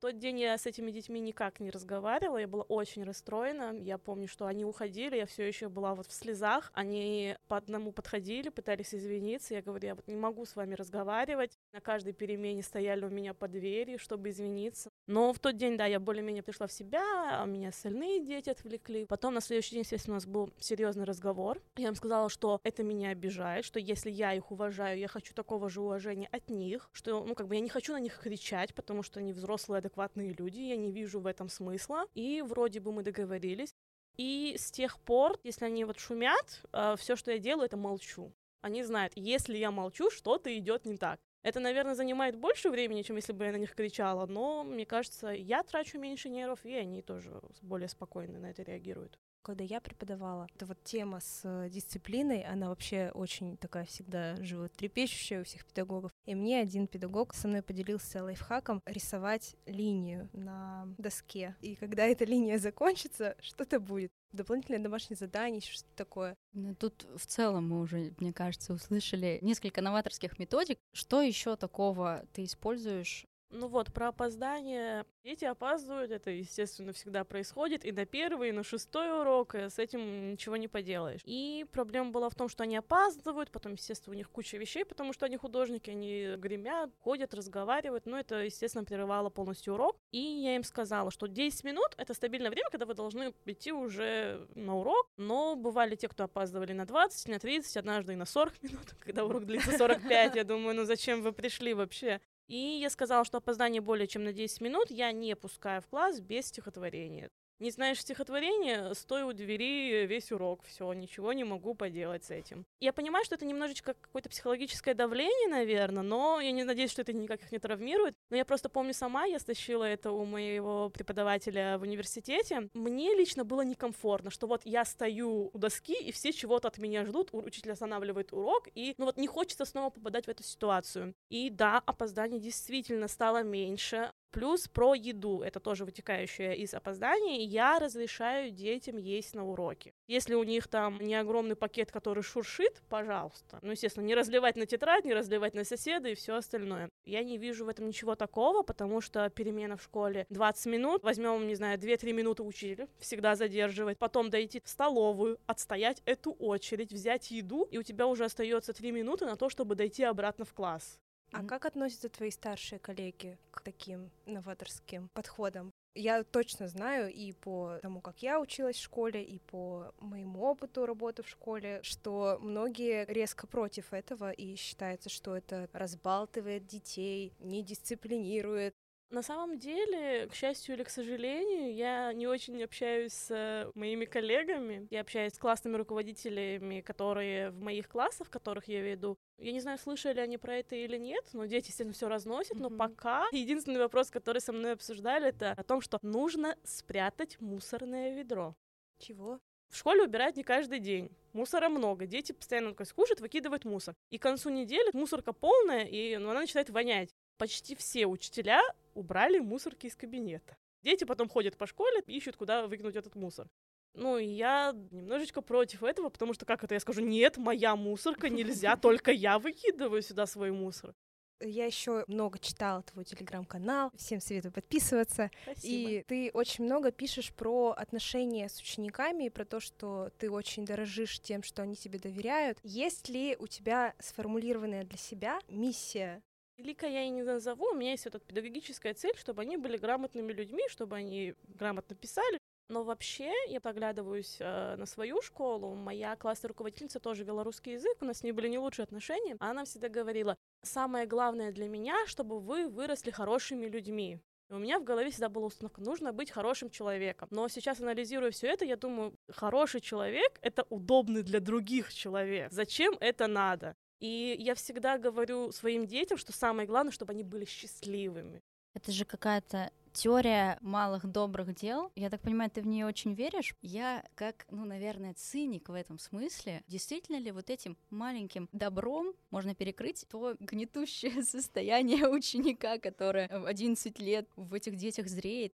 тот 0.00 0.18
день 0.18 0.40
я 0.40 0.56
с 0.56 0.66
этими 0.66 0.90
детьми 0.90 1.20
никак 1.20 1.60
не 1.60 1.70
разговаривала, 1.70 2.38
я 2.38 2.48
была 2.48 2.62
очень 2.64 3.04
расстроена. 3.04 3.76
Я 3.80 3.98
помню, 3.98 4.28
что 4.28 4.46
они 4.46 4.64
уходили, 4.64 5.16
я 5.16 5.26
все 5.26 5.46
еще 5.46 5.68
была 5.68 5.94
вот 5.94 6.06
в 6.06 6.12
слезах. 6.12 6.70
Они 6.74 7.36
по 7.48 7.56
одному 7.56 7.92
подходили, 7.92 8.48
пытались 8.48 8.94
извиниться. 8.94 9.54
Я 9.54 9.62
говорю, 9.62 9.86
я 9.86 9.94
вот 9.94 10.06
не 10.06 10.16
могу 10.16 10.44
с 10.44 10.56
вами 10.56 10.74
разговаривать. 10.74 11.58
На 11.72 11.80
каждой 11.80 12.12
перемене 12.12 12.62
стояли 12.62 13.04
у 13.04 13.10
меня 13.10 13.34
под 13.34 13.52
дверью, 13.52 13.98
чтобы 13.98 14.30
извиниться. 14.30 14.90
Но 15.06 15.32
в 15.32 15.38
тот 15.38 15.56
день, 15.56 15.76
да, 15.76 15.86
я 15.86 16.00
более-менее 16.00 16.42
пришла 16.42 16.66
в 16.66 16.72
себя, 16.72 17.42
а 17.42 17.44
меня 17.46 17.70
остальные 17.70 18.24
дети 18.24 18.50
отвлекли. 18.50 19.06
Потом 19.06 19.34
на 19.34 19.40
следующий 19.40 19.72
день, 19.72 19.82
естественно, 19.82 20.14
у 20.14 20.16
нас 20.16 20.26
был 20.26 20.52
серьезный 20.58 21.04
разговор. 21.04 21.60
Я 21.76 21.88
им 21.88 21.94
сказала, 21.94 22.28
что 22.28 22.60
это 22.62 22.82
меня 22.82 23.10
обижает, 23.10 23.64
что 23.64 23.78
если 23.80 24.10
я 24.10 24.34
их 24.34 24.50
уважаю, 24.50 24.98
я 24.98 25.08
хочу 25.08 25.34
такого 25.34 25.68
же 25.68 25.80
уважения 25.80 26.28
от 26.30 26.50
них, 26.50 26.88
что, 26.92 27.24
ну, 27.24 27.34
как 27.34 27.48
бы 27.48 27.56
я 27.56 27.60
не 27.60 27.68
хочу 27.68 27.92
на 27.92 28.00
них 28.00 28.18
кричать, 28.18 28.74
потому 28.74 29.02
что 29.02 29.20
они 29.20 29.32
взрослые, 29.32 29.80
адекватные 29.88 30.32
люди, 30.32 30.60
я 30.60 30.76
не 30.76 30.92
вижу 30.92 31.20
в 31.20 31.26
этом 31.26 31.48
смысла. 31.48 32.04
И 32.14 32.42
вроде 32.42 32.80
бы 32.80 32.92
мы 32.92 33.02
договорились. 33.02 33.74
И 34.16 34.56
с 34.58 34.70
тех 34.70 34.98
пор, 34.98 35.38
если 35.44 35.64
они 35.66 35.84
вот 35.84 35.98
шумят, 35.98 36.62
э, 36.72 36.94
все, 36.98 37.16
что 37.16 37.30
я 37.30 37.38
делаю, 37.38 37.66
это 37.66 37.76
молчу. 37.76 38.32
Они 38.60 38.82
знают, 38.82 39.12
если 39.16 39.56
я 39.56 39.70
молчу, 39.70 40.10
что-то 40.10 40.56
идет 40.58 40.84
не 40.84 40.96
так. 40.96 41.20
Это, 41.44 41.60
наверное, 41.60 41.94
занимает 41.94 42.36
больше 42.36 42.70
времени, 42.70 43.02
чем 43.02 43.16
если 43.16 43.32
бы 43.32 43.44
я 43.44 43.52
на 43.52 43.58
них 43.58 43.74
кричала, 43.74 44.26
но 44.26 44.64
мне 44.64 44.84
кажется, 44.84 45.28
я 45.28 45.62
трачу 45.62 45.98
меньше 45.98 46.28
нервов, 46.28 46.64
и 46.64 46.74
они 46.74 47.00
тоже 47.00 47.40
более 47.62 47.88
спокойно 47.88 48.40
на 48.40 48.50
это 48.50 48.62
реагируют 48.62 49.18
когда 49.48 49.64
я 49.64 49.80
преподавала, 49.80 50.46
эта 50.54 50.66
вот 50.66 50.76
тема 50.84 51.20
с 51.20 51.40
э, 51.42 51.70
дисциплиной, 51.70 52.42
она 52.42 52.68
вообще 52.68 53.10
очень 53.14 53.56
такая 53.56 53.86
всегда 53.86 54.36
животрепещущая 54.44 55.40
у 55.40 55.44
всех 55.44 55.64
педагогов. 55.64 56.10
И 56.26 56.34
мне 56.34 56.60
один 56.60 56.86
педагог 56.86 57.32
со 57.32 57.48
мной 57.48 57.62
поделился 57.62 58.22
лайфхаком 58.22 58.82
рисовать 58.84 59.56
линию 59.64 60.28
на 60.34 60.86
доске. 60.98 61.56
И 61.62 61.76
когда 61.76 62.04
эта 62.04 62.26
линия 62.26 62.58
закончится, 62.58 63.36
что-то 63.40 63.80
будет. 63.80 64.10
Дополнительное 64.32 64.82
домашнее 64.82 65.16
задание, 65.16 65.62
что-то 65.62 65.96
такое. 65.96 66.36
Ну, 66.52 66.74
тут 66.74 67.06
в 67.16 67.24
целом 67.24 67.70
мы 67.70 67.80
уже, 67.80 68.12
мне 68.18 68.34
кажется, 68.34 68.74
услышали 68.74 69.38
несколько 69.40 69.80
новаторских 69.80 70.38
методик. 70.38 70.78
Что 70.92 71.22
еще 71.22 71.56
такого 71.56 72.26
ты 72.34 72.44
используешь 72.44 73.24
ну 73.50 73.68
вот, 73.68 73.92
про 73.92 74.08
опоздание. 74.08 75.04
Дети 75.24 75.44
опаздывают, 75.44 76.10
это, 76.10 76.30
естественно, 76.30 76.92
всегда 76.92 77.24
происходит 77.24 77.84
и 77.84 77.92
на 77.92 78.04
первый, 78.06 78.50
и 78.50 78.52
на 78.52 78.62
шестой 78.62 79.20
урок, 79.20 79.54
с 79.54 79.78
этим 79.78 80.32
ничего 80.32 80.56
не 80.56 80.68
поделаешь. 80.68 81.20
И 81.24 81.66
проблема 81.72 82.10
была 82.10 82.28
в 82.28 82.34
том, 82.34 82.48
что 82.48 82.62
они 82.62 82.76
опаздывают, 82.76 83.50
потом, 83.50 83.72
естественно, 83.72 84.14
у 84.14 84.16
них 84.16 84.30
куча 84.30 84.56
вещей, 84.56 84.84
потому 84.84 85.12
что 85.12 85.26
они 85.26 85.36
художники, 85.36 85.90
они 85.90 86.34
гремят, 86.36 86.90
ходят, 87.00 87.34
разговаривают, 87.34 88.06
но 88.06 88.18
это, 88.18 88.44
естественно, 88.44 88.84
прерывало 88.84 89.30
полностью 89.30 89.74
урок. 89.74 89.98
И 90.12 90.18
я 90.18 90.56
им 90.56 90.64
сказала, 90.64 91.10
что 91.10 91.26
10 91.26 91.64
минут— 91.64 91.94
это 91.96 92.14
стабильное 92.14 92.50
время, 92.50 92.68
когда 92.70 92.86
вы 92.86 92.94
должны 92.94 93.34
идти 93.46 93.72
уже 93.72 94.46
на 94.54 94.76
урок, 94.76 95.08
но 95.16 95.56
бывали 95.56 95.96
те, 95.96 96.08
кто 96.08 96.24
опаздывали 96.24 96.72
на 96.72 96.86
20, 96.86 97.28
на 97.28 97.38
30, 97.38 97.76
однажды 97.76 98.12
и 98.12 98.16
на 98.16 98.24
40 98.24 98.62
минут, 98.62 98.94
когда 99.00 99.24
урок 99.24 99.44
длится 99.44 99.76
45, 99.76 100.36
я 100.36 100.44
думаю, 100.44 100.76
ну 100.76 100.84
зачем 100.84 101.22
вы 101.22 101.32
пришли 101.32 101.74
вообще? 101.74 102.20
И 102.48 102.56
я 102.56 102.88
сказала, 102.88 103.24
что 103.24 103.38
опоздание 103.38 103.82
более 103.82 104.06
чем 104.06 104.24
на 104.24 104.32
10 104.32 104.60
минут 104.62 104.90
я 104.90 105.12
не 105.12 105.36
пускаю 105.36 105.82
в 105.82 105.86
класс 105.86 106.20
без 106.20 106.46
стихотворения. 106.46 107.30
Не 107.60 107.72
знаешь 107.72 108.00
стихотворение, 108.00 108.94
стой 108.94 109.24
у 109.24 109.32
двери 109.32 110.06
весь 110.06 110.30
урок, 110.30 110.62
все, 110.62 110.92
ничего 110.92 111.32
не 111.32 111.42
могу 111.42 111.74
поделать 111.74 112.22
с 112.22 112.30
этим. 112.30 112.64
Я 112.78 112.92
понимаю, 112.92 113.24
что 113.24 113.34
это 113.34 113.44
немножечко 113.44 113.94
какое-то 113.94 114.28
психологическое 114.28 114.94
давление, 114.94 115.48
наверное, 115.48 116.04
но 116.04 116.40
я 116.40 116.52
не 116.52 116.62
надеюсь, 116.62 116.92
что 116.92 117.02
это 117.02 117.12
никак 117.12 117.42
их 117.42 117.50
не 117.50 117.58
травмирует. 117.58 118.14
Но 118.30 118.36
я 118.36 118.44
просто 118.44 118.68
помню 118.68 118.94
сама, 118.94 119.24
я 119.24 119.40
стащила 119.40 119.82
это 119.82 120.12
у 120.12 120.24
моего 120.24 120.88
преподавателя 120.90 121.78
в 121.78 121.82
университете. 121.82 122.68
Мне 122.74 123.16
лично 123.16 123.44
было 123.44 123.62
некомфортно, 123.62 124.30
что 124.30 124.46
вот 124.46 124.62
я 124.64 124.84
стою 124.84 125.50
у 125.52 125.58
доски, 125.58 125.94
и 125.94 126.12
все 126.12 126.32
чего-то 126.32 126.68
от 126.68 126.78
меня 126.78 127.04
ждут, 127.06 127.30
учитель 127.32 127.72
останавливает 127.72 128.32
урок, 128.32 128.68
и 128.72 128.94
ну 128.98 129.06
вот 129.06 129.16
не 129.16 129.26
хочется 129.26 129.64
снова 129.64 129.90
попадать 129.90 130.26
в 130.26 130.28
эту 130.28 130.44
ситуацию. 130.44 131.12
И 131.28 131.50
да, 131.50 131.82
опоздание 131.84 132.38
действительно 132.38 133.08
стало 133.08 133.42
меньше, 133.42 134.12
Плюс 134.30 134.68
про 134.68 134.94
еду, 134.94 135.40
это 135.40 135.58
тоже 135.58 135.86
вытекающее 135.86 136.54
из 136.56 136.74
опозданий, 136.74 137.46
я 137.46 137.78
разрешаю 137.78 138.50
детям 138.50 138.98
есть 138.98 139.34
на 139.34 139.46
уроке. 139.46 139.94
Если 140.06 140.34
у 140.34 140.42
них 140.42 140.68
там 140.68 140.98
не 141.00 141.14
огромный 141.14 141.56
пакет, 141.56 141.90
который 141.90 142.22
шуршит, 142.22 142.82
пожалуйста. 142.90 143.58
Ну, 143.62 143.70
естественно, 143.70 144.04
не 144.04 144.14
разливать 144.14 144.56
на 144.56 144.66
тетрадь, 144.66 145.06
не 145.06 145.14
разливать 145.14 145.54
на 145.54 145.64
соседа 145.64 146.10
и 146.10 146.14
все 146.14 146.34
остальное. 146.34 146.90
Я 147.06 147.24
не 147.24 147.38
вижу 147.38 147.64
в 147.64 147.68
этом 147.68 147.88
ничего 147.88 148.16
такого, 148.16 148.62
потому 148.62 149.00
что 149.00 149.30
перемена 149.30 149.78
в 149.78 149.82
школе 149.82 150.26
20 150.28 150.66
минут, 150.66 151.02
возьмем, 151.02 151.46
не 151.46 151.54
знаю, 151.54 151.78
2-3 151.78 152.12
минуты 152.12 152.42
учителя, 152.42 152.86
всегда 152.98 153.34
задерживать, 153.34 153.98
потом 153.98 154.28
дойти 154.28 154.60
в 154.62 154.68
столовую, 154.68 155.38
отстоять 155.46 156.02
эту 156.04 156.32
очередь, 156.32 156.92
взять 156.92 157.30
еду, 157.30 157.64
и 157.70 157.78
у 157.78 157.82
тебя 157.82 158.06
уже 158.06 158.26
остается 158.26 158.74
3 158.74 158.92
минуты 158.92 159.24
на 159.24 159.36
то, 159.36 159.48
чтобы 159.48 159.74
дойти 159.74 160.04
обратно 160.04 160.44
в 160.44 160.52
класс. 160.52 160.98
А 161.32 161.44
как 161.44 161.66
относятся 161.66 162.08
твои 162.08 162.30
старшие 162.30 162.78
коллеги 162.78 163.38
к 163.50 163.60
таким 163.60 164.10
новаторским 164.26 165.08
подходам? 165.14 165.72
Я 165.94 166.22
точно 166.22 166.68
знаю 166.68 167.12
и 167.12 167.32
по 167.32 167.78
тому, 167.82 168.00
как 168.00 168.22
я 168.22 168.40
училась 168.40 168.76
в 168.76 168.82
школе, 168.82 169.22
и 169.22 169.40
по 169.40 169.92
моему 169.98 170.42
опыту 170.42 170.86
работы 170.86 171.22
в 171.22 171.28
школе, 171.28 171.80
что 171.82 172.38
многие 172.40 173.04
резко 173.06 173.46
против 173.46 173.92
этого 173.92 174.30
и 174.30 174.54
считается, 174.54 175.08
что 175.10 175.36
это 175.36 175.68
разбалтывает 175.72 176.66
детей, 176.66 177.32
не 177.40 177.64
дисциплинирует. 177.64 178.74
На 179.10 179.22
самом 179.22 179.58
деле, 179.58 180.26
к 180.26 180.34
счастью 180.34 180.74
или 180.74 180.82
к 180.82 180.90
сожалению, 180.90 181.74
я 181.74 182.12
не 182.12 182.26
очень 182.26 182.62
общаюсь 182.62 183.12
с 183.12 183.70
моими 183.74 184.04
коллегами. 184.04 184.86
Я 184.90 185.00
общаюсь 185.00 185.32
с 185.32 185.38
классными 185.38 185.76
руководителями, 185.76 186.82
которые 186.82 187.50
в 187.50 187.60
моих 187.62 187.88
классах, 187.88 188.28
которых 188.28 188.68
я 188.68 188.82
веду. 188.82 189.16
Я 189.38 189.52
не 189.52 189.60
знаю, 189.60 189.78
слышали 189.78 190.20
они 190.20 190.36
про 190.36 190.56
это 190.56 190.76
или 190.76 190.98
нет, 190.98 191.24
но 191.32 191.46
дети, 191.46 191.68
естественно, 191.68 191.94
все 191.94 192.08
разносят, 192.08 192.58
mm-hmm. 192.58 192.68
но 192.68 192.76
пока 192.76 193.26
единственный 193.32 193.80
вопрос, 193.80 194.10
который 194.10 194.42
со 194.42 194.52
мной 194.52 194.72
обсуждали, 194.72 195.28
это 195.28 195.52
о 195.52 195.62
том, 195.62 195.80
что 195.80 195.98
нужно 196.02 196.56
спрятать 196.64 197.40
мусорное 197.40 198.14
ведро. 198.14 198.54
Чего? 198.98 199.40
В 199.70 199.76
школе 199.76 200.02
убирают 200.02 200.36
не 200.36 200.42
каждый 200.42 200.80
день. 200.80 201.10
Мусора 201.32 201.68
много. 201.68 202.06
Дети 202.06 202.32
постоянно 202.32 202.74
кушают, 202.74 203.20
выкидывают 203.20 203.64
мусор. 203.64 203.94
И 204.10 204.18
к 204.18 204.22
концу 204.22 204.50
недели 204.50 204.90
мусорка 204.92 205.32
полная, 205.32 205.84
и 205.84 206.16
ну, 206.16 206.30
она 206.30 206.40
начинает 206.40 206.70
вонять. 206.70 207.14
Почти 207.38 207.74
все 207.74 208.06
учителя 208.06 208.60
убрали 208.94 209.38
мусорки 209.38 209.86
из 209.86 209.96
кабинета. 209.96 210.56
Дети 210.82 211.04
потом 211.04 211.28
ходят 211.28 211.56
по 211.56 211.66
школе, 211.66 212.02
ищут, 212.06 212.36
куда 212.36 212.66
выкинуть 212.66 212.96
этот 212.96 213.14
мусор. 213.14 213.48
Ну, 213.94 214.18
я 214.18 214.72
немножечко 214.90 215.40
против 215.40 215.82
этого, 215.82 216.08
потому 216.08 216.34
что, 216.34 216.46
как 216.46 216.62
это 216.62 216.74
я 216.74 216.80
скажу, 216.80 217.00
нет, 217.00 217.36
моя 217.36 217.74
мусорка, 217.74 218.28
нельзя, 218.28 218.76
только 218.80 219.10
я 219.10 219.38
выкидываю 219.38 220.02
сюда 220.02 220.26
свой 220.26 220.52
мусор. 220.52 220.94
Я 221.40 221.66
еще 221.66 222.04
много 222.08 222.38
читала 222.40 222.82
твой 222.82 223.04
телеграм-канал, 223.04 223.92
всем 223.96 224.20
советую 224.20 224.52
подписываться. 224.52 225.30
Спасибо. 225.42 225.90
И 225.90 226.02
ты 226.02 226.30
очень 226.34 226.64
много 226.64 226.90
пишешь 226.90 227.32
про 227.32 227.70
отношения 227.70 228.48
с 228.48 228.58
учениками 228.60 229.28
про 229.28 229.44
то, 229.44 229.60
что 229.60 230.10
ты 230.18 230.30
очень 230.30 230.64
дорожишь 230.64 231.20
тем, 231.20 231.44
что 231.44 231.62
они 231.62 231.76
тебе 231.76 232.00
доверяют. 232.00 232.58
Есть 232.64 233.08
ли 233.08 233.36
у 233.38 233.46
тебя 233.46 233.94
сформулированная 234.00 234.84
для 234.84 234.98
себя 234.98 235.38
миссия 235.48 236.22
Великая 236.58 236.90
я 236.90 237.04
и 237.04 237.10
не 237.10 237.22
назову, 237.22 237.66
у 237.70 237.74
меня 237.74 237.92
есть 237.92 238.06
эта 238.06 238.18
педагогическая 238.18 238.92
цель, 238.92 239.16
чтобы 239.16 239.42
они 239.42 239.56
были 239.56 239.76
грамотными 239.76 240.32
людьми, 240.32 240.64
чтобы 240.68 240.96
они 240.96 241.34
грамотно 241.46 241.94
писали. 241.94 242.38
Но 242.68 242.82
вообще, 242.82 243.32
я 243.46 243.60
поглядываюсь 243.60 244.38
э, 244.40 244.74
на 244.76 244.84
свою 244.84 245.22
школу, 245.22 245.74
моя 245.74 246.16
классная 246.16 246.48
руководительница 246.48 246.98
тоже 246.98 247.22
вела 247.22 247.44
русский 247.44 247.72
язык, 247.72 247.96
у 248.00 248.04
нас 248.04 248.18
с 248.18 248.22
ней 248.24 248.32
были 248.32 248.48
не 248.48 248.58
лучшие 248.58 248.84
отношения, 248.84 249.36
она 249.38 249.64
всегда 249.64 249.88
говорила, 249.88 250.36
самое 250.64 251.06
главное 251.06 251.52
для 251.52 251.68
меня, 251.68 252.06
чтобы 252.06 252.40
вы 252.40 252.68
выросли 252.68 253.12
хорошими 253.12 253.66
людьми. 253.66 254.18
И 254.50 254.52
у 254.52 254.58
меня 254.58 254.80
в 254.80 254.84
голове 254.84 255.10
всегда 255.10 255.28
была 255.28 255.46
установка, 255.46 255.80
нужно 255.80 256.12
быть 256.12 256.30
хорошим 256.30 256.70
человеком. 256.70 257.28
Но 257.30 257.48
сейчас, 257.48 257.80
анализируя 257.80 258.32
все 258.32 258.48
это, 258.48 258.64
я 258.64 258.76
думаю, 258.76 259.14
хороший 259.30 259.80
человек— 259.80 260.38
это 260.42 260.66
удобный 260.68 261.22
для 261.22 261.38
других 261.38 261.94
человек. 261.94 262.50
Зачем 262.50 262.96
это 263.00 263.28
надо? 263.28 263.76
И 264.00 264.36
я 264.38 264.54
всегда 264.54 264.98
говорю 264.98 265.52
своим 265.52 265.86
детям, 265.86 266.18
что 266.18 266.32
самое 266.32 266.66
главное, 266.66 266.92
чтобы 266.92 267.12
они 267.12 267.24
были 267.24 267.44
счастливыми. 267.44 268.42
Это 268.74 268.92
же 268.92 269.04
какая-то 269.04 269.72
теория 269.92 270.58
малых 270.60 271.04
добрых 271.06 271.54
дел. 271.54 271.90
Я 271.96 272.10
так 272.10 272.20
понимаю, 272.20 272.50
ты 272.50 272.62
в 272.62 272.66
нее 272.66 272.86
очень 272.86 273.14
веришь. 273.14 273.54
Я, 273.60 274.04
как, 274.14 274.46
ну, 274.50 274.64
наверное, 274.64 275.14
циник 275.14 275.68
в 275.68 275.74
этом 275.74 275.98
смысле, 275.98 276.62
действительно 276.68 277.16
ли 277.16 277.32
вот 277.32 277.50
этим 277.50 277.76
маленьким 277.90 278.48
добром 278.52 279.14
можно 279.30 279.54
перекрыть 279.54 280.06
то 280.08 280.36
гнетущее 280.38 281.22
состояние 281.24 282.08
ученика, 282.10 282.78
которое 282.78 283.28
в 283.28 283.46
11 283.46 283.98
лет 283.98 284.28
в 284.36 284.54
этих 284.54 284.76
детях 284.76 285.08
зреет? 285.08 285.52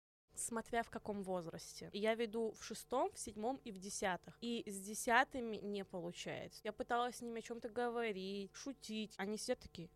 Смотря 0.46 0.84
в 0.84 0.89
каком 0.89 1.24
возрасте. 1.24 1.89
Я 1.93 2.15
веду 2.15 2.53
в 2.60 2.63
шестом, 2.63 3.12
в 3.13 3.19
седьмом 3.19 3.60
и 3.63 3.72
в 3.72 3.77
десятых. 3.77 4.38
И 4.41 4.63
с 4.65 4.79
десятыми 4.79 5.58
не 5.58 5.86
получается. 5.86 6.62
Я 6.63 6.74
пыталась 6.74 7.17
с 7.17 7.22
ними 7.22 7.39
о 7.39 7.41
чем-то 7.41 7.69
говорить, 7.69 8.51
шутить. 8.53 9.13
Они 9.17 9.38
все 9.38 9.55
такие, 9.55 9.89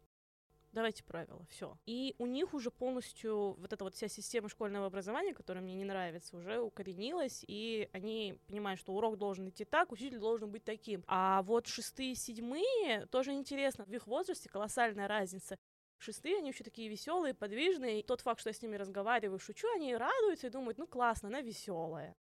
давайте 0.74 1.04
правила, 1.04 1.46
все. 1.50 1.78
И 1.86 2.16
у 2.18 2.26
них 2.26 2.54
уже 2.54 2.72
полностью 2.72 3.54
вот 3.54 3.72
эта 3.72 3.84
вот 3.84 3.96
вся 3.96 4.08
система 4.08 4.50
школьного 4.50 4.88
образования, 4.88 5.34
которая 5.34 5.64
мне 5.64 5.76
не 5.76 5.86
нравится, 5.86 6.36
уже 6.36 6.60
укоренилась, 6.60 7.46
и 7.48 7.90
они 7.94 8.40
понимают, 8.48 8.80
что 8.80 8.94
урок 8.94 9.18
должен 9.18 9.48
идти 9.50 9.66
так, 9.66 9.92
учитель 9.92 10.20
должен 10.20 10.52
быть 10.52 10.64
таким. 10.64 11.04
А 11.08 11.44
вот 11.44 11.68
шестые, 11.68 12.16
седьмые, 12.16 13.06
тоже 13.08 13.32
интересно, 13.32 13.86
в 13.86 13.92
их 13.92 14.08
возрасте 14.08 14.50
колоссальная 14.50 15.08
разница. 15.08 15.58
Шестые, 16.04 16.40
они 16.40 16.50
еще 16.50 16.66
такие 16.66 16.90
веселые, 16.90 17.34
подвижные. 17.34 18.02
И 18.02 18.04
тот 18.04 18.20
факт, 18.20 18.42
что 18.42 18.50
я 18.50 18.54
с 18.54 18.62
ними 18.62 18.76
разговариваю, 18.76 19.40
шучу, 19.40 19.68
они 19.74 19.96
радуются 19.96 20.48
и 20.48 20.50
думают, 20.50 20.78
ну 20.78 20.86
классно, 20.86 21.30
она 21.30 21.40
веселая. 21.40 22.14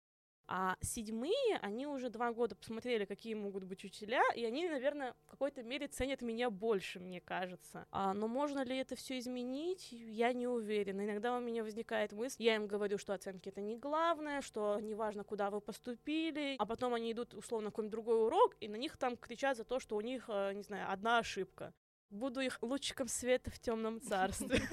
А 0.47 0.77
седьмые, 0.81 1.59
они 1.63 1.89
уже 1.89 2.09
два 2.09 2.33
года 2.33 2.55
посмотрели, 2.55 3.07
какие 3.07 3.35
могут 3.35 3.65
быть 3.65 3.85
учителя, 3.85 4.23
и 4.37 4.45
они, 4.45 4.69
наверное, 4.69 5.15
в 5.25 5.31
какой-то 5.31 5.65
мере 5.65 5.89
ценят 5.89 6.23
меня 6.23 6.49
больше, 6.51 7.01
мне 7.01 7.21
кажется. 7.21 7.87
А, 7.91 8.15
но 8.15 8.29
можно 8.29 8.63
ли 8.63 8.77
это 8.77 8.95
все 8.95 9.19
изменить, 9.19 9.91
я 9.91 10.33
не 10.33 10.47
уверена. 10.47 11.05
Иногда 11.05 11.37
у 11.37 11.41
меня 11.41 11.65
возникает 11.65 12.13
мысль, 12.13 12.45
я 12.45 12.55
им 12.55 12.69
говорю, 12.69 12.99
что 12.99 13.15
оценки 13.15 13.49
это 13.49 13.61
не 13.61 13.77
главное, 13.77 14.43
что 14.43 14.79
неважно, 14.79 15.25
куда 15.25 15.51
вы 15.51 15.61
поступили, 15.61 16.55
а 16.59 16.67
потом 16.67 16.95
они 16.95 17.11
идут 17.11 17.35
условно 17.35 17.67
на 17.67 17.71
какой-нибудь 17.71 17.93
другой 17.93 18.27
урок, 18.27 18.57
и 18.61 18.69
на 18.69 18.77
них 18.77 18.97
там 18.97 19.17
кричат 19.17 19.57
за 19.57 19.65
то, 19.65 19.81
что 19.81 19.97
у 19.97 20.01
них, 20.01 20.27
э, 20.29 20.53
не 20.53 20.63
знаю, 20.63 20.93
одна 20.93 21.19
ошибка 21.19 21.73
буду 22.13 22.41
их 22.41 22.59
лучиком 22.63 23.09
света 23.09 23.51
в 23.51 23.59
темном 23.59 24.01
царстве. 24.01 24.61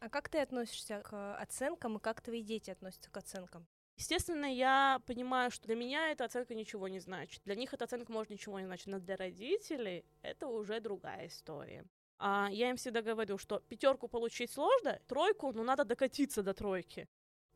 А 0.00 0.08
как 0.08 0.28
ты 0.28 0.38
относишься 0.38 1.00
к 1.04 1.36
оценкам 1.36 1.96
и 1.96 2.00
как 2.00 2.20
твои 2.22 2.42
дети 2.42 2.70
относятся 2.70 3.08
к 3.08 3.16
оценкам? 3.16 3.68
Естественно, 3.96 4.46
я 4.46 5.00
понимаю, 5.06 5.52
что 5.52 5.68
для 5.68 5.76
меня 5.76 6.10
эта 6.10 6.24
оценка 6.24 6.56
ничего 6.56 6.88
не 6.88 6.98
значит. 6.98 7.40
Для 7.44 7.54
них 7.54 7.72
эта 7.72 7.84
оценка 7.84 8.10
может 8.10 8.28
ничего 8.28 8.58
не 8.58 8.66
значить, 8.66 8.88
но 8.88 8.98
для 8.98 9.16
родителей 9.16 10.04
это 10.22 10.48
уже 10.48 10.80
другая 10.80 11.28
история. 11.28 11.84
А 12.18 12.48
я 12.50 12.70
им 12.70 12.76
всегда 12.78 13.00
говорю, 13.00 13.38
что 13.38 13.60
пятерку 13.60 14.08
получить 14.08 14.50
сложно, 14.50 14.98
тройку, 15.06 15.52
ну 15.52 15.62
надо 15.62 15.84
докатиться 15.84 16.42
до 16.42 16.52
тройки. 16.52 17.08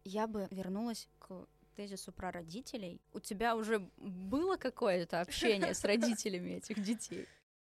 Я 0.05 0.29
бы 0.29 0.47
вернулась 0.53 1.09
к 1.19 1.49
тезису 1.75 2.13
про 2.13 2.31
родителей. 2.31 3.01
У 3.13 3.19
тебя 3.19 3.57
уже 3.57 3.81
было 3.97 4.57
какое-то 4.57 5.21
общение 5.21 5.75
с 5.75 5.85
родителями 5.85 6.53
этих 6.53 6.81
детей? 6.81 7.27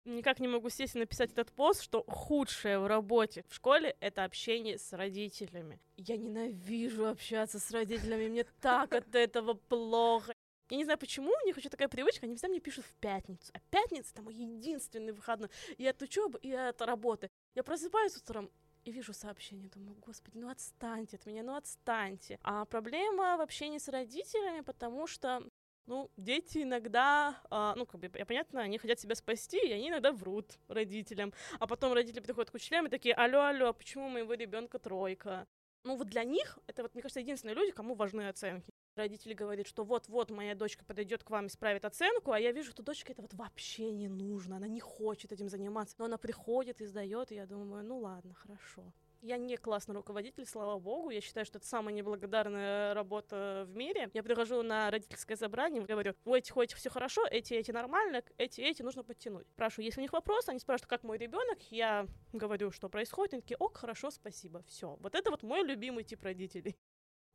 Никак 0.07 0.41
не 0.41 0.49
могу 0.49 0.71
сесть 0.71 0.97
и 0.97 0.99
написать 0.99 1.33
этот 1.33 1.53
пост, 1.53 1.83
что 1.83 2.05
худшее 2.07 2.79
в 2.79 2.87
работе 2.87 3.45
в 3.49 3.55
школе— 3.55 3.97
это 4.01 4.25
общение 4.25 4.79
с 4.79 4.93
родителями. 4.93 5.81
Я 5.97 6.17
ненавижу 6.17 7.07
общаться 7.07 7.59
с 7.59 7.71
родителями, 7.71 8.29
мне 8.29 8.45
так 8.61 8.95
от 8.95 9.15
этого 9.15 9.55
плохо. 9.55 10.33
Я 10.71 10.79
не 10.79 10.85
знаю, 10.85 10.99
почему 10.99 11.31
у 11.31 11.47
них 11.47 11.57
еще 11.57 11.69
такая 11.69 11.89
привычка, 11.89 12.27
они 12.27 12.35
всегда 12.35 12.49
мне 12.49 12.61
пишут 12.61 12.85
в 12.87 12.95
пятницу. 12.95 13.53
А 13.53 13.61
пятница— 13.71 14.11
это 14.13 14.23
мой 14.23 14.35
единственный 14.35 15.13
выходной 15.13 15.49
и 15.77 15.87
от 15.87 16.01
учебы, 16.03 16.39
и 16.41 16.53
от 16.53 16.81
работы. 16.83 17.29
Я 17.55 17.63
просыпаюсь 17.63 18.17
утром, 18.17 18.51
и 18.87 18.93
вижу 18.93 19.13
сообщение, 19.13 19.69
думаю, 19.69 19.97
господи, 19.97 20.39
ну 20.39 20.49
отстаньте 20.49 21.17
от 21.17 21.27
меня, 21.27 21.43
ну 21.43 21.57
отстаньте. 21.57 22.39
А 22.43 22.65
проблема 22.65 23.37
в 23.37 23.41
общении 23.41 23.79
с 23.79 23.89
родителями, 23.89 24.61
потому 24.61 25.09
что 25.09 25.43
ну, 25.87 26.11
дети 26.16 26.62
иногда, 26.62 27.40
а, 27.50 27.75
ну, 27.76 27.87
как 27.87 28.00
бы, 28.00 28.09
понятно, 28.09 28.61
они 28.61 28.78
хотят 28.78 29.00
себя 29.00 29.14
спасти, 29.14 29.59
и 29.59 29.73
они 29.73 29.88
иногда 29.88 30.12
врут 30.12 30.59
родителям. 30.69 31.33
А 31.59 31.66
потом 31.66 31.93
родители 31.93 32.21
приходят 32.21 32.50
к 32.50 32.55
учителям 32.55 32.87
и 32.87 32.90
такие, 32.90 33.14
алло, 33.14 33.43
алло, 33.43 33.73
почему 33.73 34.07
у 34.07 34.11
моего 34.11 34.35
ребенка 34.35 34.78
тройка? 34.78 35.47
Ну, 35.85 35.97
вот 35.97 36.09
для 36.09 36.25
них 36.25 36.59
это, 36.66 36.83
вот, 36.83 36.95
мне 36.95 37.02
кажется, 37.02 37.21
единственные 37.21 37.55
люди, 37.55 37.71
кому 37.71 37.95
важны 37.95 38.28
оценки. 38.28 38.73
Родители 38.97 39.35
говорят, 39.35 39.69
что 39.69 39.85
вот-вот 39.85 40.31
моя 40.31 40.55
дочка 40.57 40.85
подойдет 40.85 41.23
к 41.23 41.31
вам 41.31 41.45
и 41.45 41.49
исправит 41.49 41.85
оценку, 41.85 42.33
а 42.33 42.40
я 42.40 42.50
вижу, 42.50 42.73
что 42.73 42.83
дочке 42.83 43.12
это 43.12 43.23
вот 43.23 43.35
вообще 43.35 43.93
не 43.93 44.09
нужно, 44.09 44.57
она 44.57 44.66
не 44.66 44.81
хочет 44.81 45.33
этим 45.33 45.49
заниматься, 45.49 45.95
но 45.99 46.07
она 46.07 46.19
приходит 46.19 46.81
и 46.81 46.87
сдает, 46.87 47.31
и 47.31 47.37
я 47.37 47.47
думаю, 47.47 47.85
ну 47.85 47.99
ладно, 47.99 48.35
хорошо. 48.35 48.93
Я 49.23 49.39
не 49.39 49.57
классный 49.57 49.95
руководитель, 49.95 50.47
слава 50.47 50.79
богу. 50.79 51.11
Я 51.11 51.21
считаю, 51.21 51.47
что 51.47 51.59
это 51.59 51.67
самая 51.67 51.95
неблагодарная 51.95 52.95
работа 52.95 53.65
в 53.69 53.77
мире. 53.77 54.11
Я 54.15 54.23
прихожу 54.23 54.63
на 54.63 54.91
родительское 54.91 55.37
собрание, 55.37 55.83
говорю, 55.83 56.15
у 56.25 56.35
этих, 56.35 56.57
у 56.57 56.61
этих 56.61 56.77
все 56.77 56.91
хорошо, 56.91 57.27
эти, 57.27 57.55
эти 57.55 57.71
нормально, 57.71 58.23
эти, 58.39 58.61
эти 58.61 58.83
нужно 58.83 59.03
подтянуть. 59.03 59.49
Спрашиваю, 59.49 59.87
если 59.87 60.01
у 60.01 60.03
них 60.03 60.13
вопрос, 60.13 60.49
они 60.49 60.59
спрашивают, 60.59 60.91
как 60.91 61.03
мой 61.03 61.19
ребенок, 61.19 61.59
я 61.71 62.07
говорю, 62.33 62.71
что 62.71 62.89
происходит, 62.89 63.35
они 63.35 63.43
такие, 63.43 63.57
ок, 63.57 63.77
хорошо, 63.77 64.11
спасибо, 64.11 64.63
все. 64.67 64.97
Вот 65.01 65.15
это 65.15 65.31
вот 65.31 65.43
мой 65.43 65.63
любимый 65.65 66.05
тип 66.05 66.23
родителей 66.23 66.77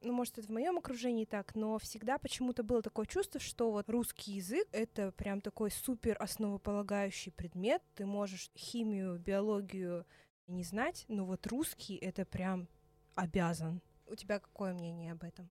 ну, 0.02 0.14
может, 0.14 0.38
это 0.38 0.48
в 0.48 0.52
моем 0.52 0.78
окружении 0.78 1.26
так, 1.26 1.56
но 1.56 1.78
всегда 1.78 2.18
почему-то 2.18 2.64
было 2.64 2.82
такое 2.82 3.06
чувство, 3.06 3.40
что 3.40 3.72
вот 3.72 3.90
русский 3.90 4.34
язык— 4.34 4.68
это 4.72 5.12
прям 5.12 5.42
такой 5.42 5.72
супер 5.72 6.18
основополагающий 6.20 7.32
предмет. 7.32 7.84
Ты 7.96 8.06
можешь 8.06 8.50
химию, 8.56 9.20
биологию, 9.20 10.06
не 10.52 10.64
знать, 10.64 11.06
но 11.08 11.26
вот 11.26 11.48
русский 11.48 11.96
это 11.96 12.26
прям 12.26 12.68
обязан. 13.16 13.82
У 14.06 14.16
тебя 14.16 14.40
какое 14.40 14.74
мнение 14.74 15.14
об 15.14 15.24
этом? 15.24 15.50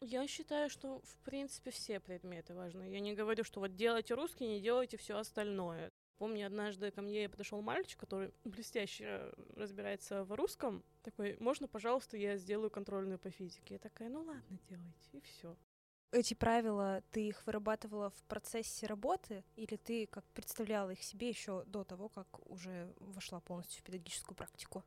Я 0.00 0.26
считаю, 0.26 0.68
что 0.68 1.00
в 1.00 1.16
принципе 1.24 1.70
все 1.70 2.00
предметы 2.00 2.54
важны. 2.54 2.90
Я 2.90 3.00
не 3.00 3.14
говорю, 3.14 3.44
что 3.44 3.60
вот 3.60 3.76
делайте 3.76 4.14
русский, 4.14 4.46
не 4.46 4.60
делайте 4.60 4.96
все 4.96 5.16
остальное. 5.16 5.90
Помню, 6.18 6.46
однажды 6.46 6.90
ко 6.90 7.02
мне 7.02 7.28
подошел 7.28 7.62
мальчик, 7.62 7.98
который 7.98 8.32
блестяще 8.44 9.32
разбирается 9.56 10.24
в 10.24 10.32
русском. 10.32 10.84
Такой, 11.02 11.36
можно, 11.40 11.68
пожалуйста, 11.68 12.16
я 12.16 12.36
сделаю 12.36 12.70
контрольную 12.70 13.18
по 13.18 13.30
физике? 13.30 13.74
Я 13.74 13.78
такая, 13.78 14.08
ну 14.08 14.22
ладно, 14.22 14.58
делайте, 14.68 15.08
и 15.12 15.20
все. 15.20 15.56
Эти 16.12 16.34
правила 16.34 17.02
ты 17.10 17.28
их 17.28 17.46
вырабатывала 17.46 18.10
в 18.10 18.22
процессе 18.24 18.86
работы, 18.86 19.44
или 19.56 19.76
ты 19.76 20.06
как 20.06 20.24
представляла 20.34 20.90
их 20.90 21.02
себе 21.02 21.30
еще 21.30 21.64
до 21.64 21.84
того, 21.84 22.10
как 22.10 22.26
уже 22.50 22.92
вошла 23.00 23.40
полностью 23.40 23.80
в 23.80 23.84
педагогическую 23.84 24.36
практику? 24.36 24.84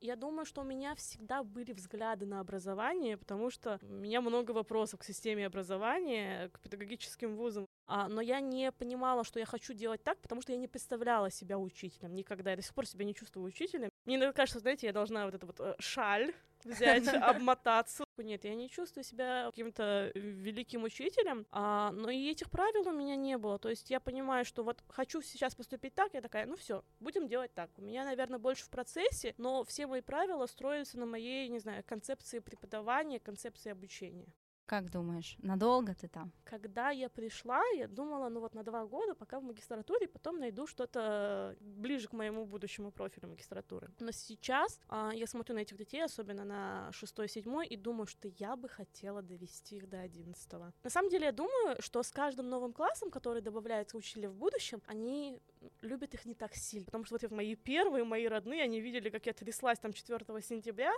Я 0.00 0.16
думаю, 0.16 0.46
что 0.46 0.62
у 0.62 0.64
меня 0.64 0.94
всегда 0.96 1.44
были 1.44 1.72
взгляды 1.72 2.26
на 2.26 2.40
образование, 2.40 3.16
потому 3.16 3.50
что 3.50 3.78
у 3.82 3.86
меня 3.86 4.20
много 4.22 4.50
вопросов 4.50 5.00
к 5.00 5.04
системе 5.04 5.46
образования, 5.46 6.48
к 6.48 6.58
педагогическим 6.58 7.36
вузам. 7.36 7.66
А, 7.86 8.08
но 8.08 8.20
я 8.20 8.40
не 8.40 8.72
понимала, 8.72 9.24
что 9.24 9.38
я 9.38 9.44
хочу 9.44 9.72
делать 9.74 10.02
так, 10.02 10.18
потому 10.20 10.40
что 10.40 10.52
я 10.52 10.58
не 10.58 10.68
представляла 10.68 11.30
себя 11.30 11.58
учителем 11.58 12.14
никогда. 12.14 12.50
Я 12.50 12.56
до 12.56 12.62
сих 12.62 12.74
пор 12.74 12.86
себя 12.86 13.04
не 13.04 13.14
чувствую 13.14 13.46
учителем. 13.46 13.90
Мне 14.06 14.16
иногда 14.16 14.32
кажется, 14.32 14.58
знаете, 14.58 14.86
я 14.86 14.92
должна 14.92 15.26
вот 15.26 15.34
эту 15.34 15.46
вот 15.46 15.60
э, 15.60 15.74
шаль 15.78 16.34
взять, 16.64 17.08
обмотаться. 17.08 18.04
Нет, 18.18 18.44
я 18.44 18.54
не 18.54 18.68
чувствую 18.68 19.04
себя 19.04 19.46
каким-то 19.46 20.10
великим 20.14 20.84
учителем, 20.84 21.46
а, 21.50 21.90
но 21.92 22.10
и 22.10 22.30
этих 22.30 22.50
правил 22.50 22.88
у 22.88 22.92
меня 22.92 23.16
не 23.16 23.38
было. 23.38 23.58
То 23.58 23.70
есть 23.70 23.90
я 23.90 24.00
понимаю, 24.00 24.44
что 24.44 24.62
вот 24.62 24.82
хочу 24.88 25.22
сейчас 25.22 25.54
поступить 25.54 25.94
так, 25.94 26.12
я 26.14 26.20
такая, 26.20 26.46
ну 26.46 26.56
все, 26.56 26.84
будем 27.00 27.28
делать 27.28 27.54
так. 27.54 27.70
У 27.78 27.82
меня, 27.82 28.04
наверное, 28.04 28.38
больше 28.38 28.64
в 28.64 28.70
процессе, 28.70 29.34
но 29.38 29.64
все 29.64 29.86
мои 29.86 30.00
правила 30.00 30.46
строятся 30.46 30.98
на 30.98 31.06
моей, 31.06 31.48
не 31.48 31.58
знаю, 31.58 31.82
концепции 31.86 32.40
преподавания, 32.40 33.18
концепции 33.18 33.70
обучения. 33.70 34.32
Как 34.70 34.88
думаешь, 34.88 35.36
надолго 35.42 35.94
ты 35.94 36.06
там? 36.06 36.30
Когда 36.44 36.90
я 36.90 37.08
пришла, 37.08 37.60
я 37.74 37.88
думала, 37.88 38.28
ну 38.28 38.38
вот 38.38 38.54
на 38.54 38.62
два 38.62 38.86
года, 38.86 39.16
пока 39.16 39.40
в 39.40 39.42
магистратуре, 39.42 40.06
потом 40.06 40.38
найду 40.38 40.68
что-то 40.68 41.56
ближе 41.60 42.06
к 42.06 42.12
моему 42.12 42.46
будущему 42.46 42.92
профилю 42.92 43.30
магистратуры. 43.30 43.90
Но 43.98 44.12
сейчас 44.12 44.78
а, 44.86 45.10
я 45.12 45.26
смотрю 45.26 45.56
на 45.56 45.62
этих 45.62 45.76
детей, 45.76 46.04
особенно 46.04 46.44
на 46.44 46.92
шестой, 46.92 47.28
седьмой, 47.28 47.66
и 47.66 47.76
думаю, 47.76 48.06
что 48.06 48.28
я 48.38 48.54
бы 48.54 48.68
хотела 48.68 49.22
довести 49.22 49.78
их 49.78 49.88
до 49.88 50.02
одиннадцатого. 50.02 50.72
На 50.84 50.90
самом 50.90 51.10
деле, 51.10 51.24
я 51.24 51.32
думаю, 51.32 51.82
что 51.82 52.04
с 52.04 52.12
каждым 52.12 52.48
новым 52.48 52.72
классом, 52.72 53.10
который 53.10 53.42
добавляется 53.42 53.96
учителя 53.96 54.30
в 54.30 54.36
будущем, 54.36 54.82
они 54.86 55.42
любят 55.80 56.14
их 56.14 56.24
не 56.26 56.34
так 56.34 56.54
сильно. 56.54 56.84
Потому 56.84 57.04
что 57.06 57.18
вот 57.20 57.30
мои 57.32 57.56
первые, 57.56 58.04
мои 58.04 58.28
родные, 58.28 58.62
они 58.62 58.80
видели, 58.80 59.10
как 59.10 59.26
я 59.26 59.32
тряслась 59.32 59.80
там 59.80 59.92
4 59.92 60.20
сентября, 60.42 60.92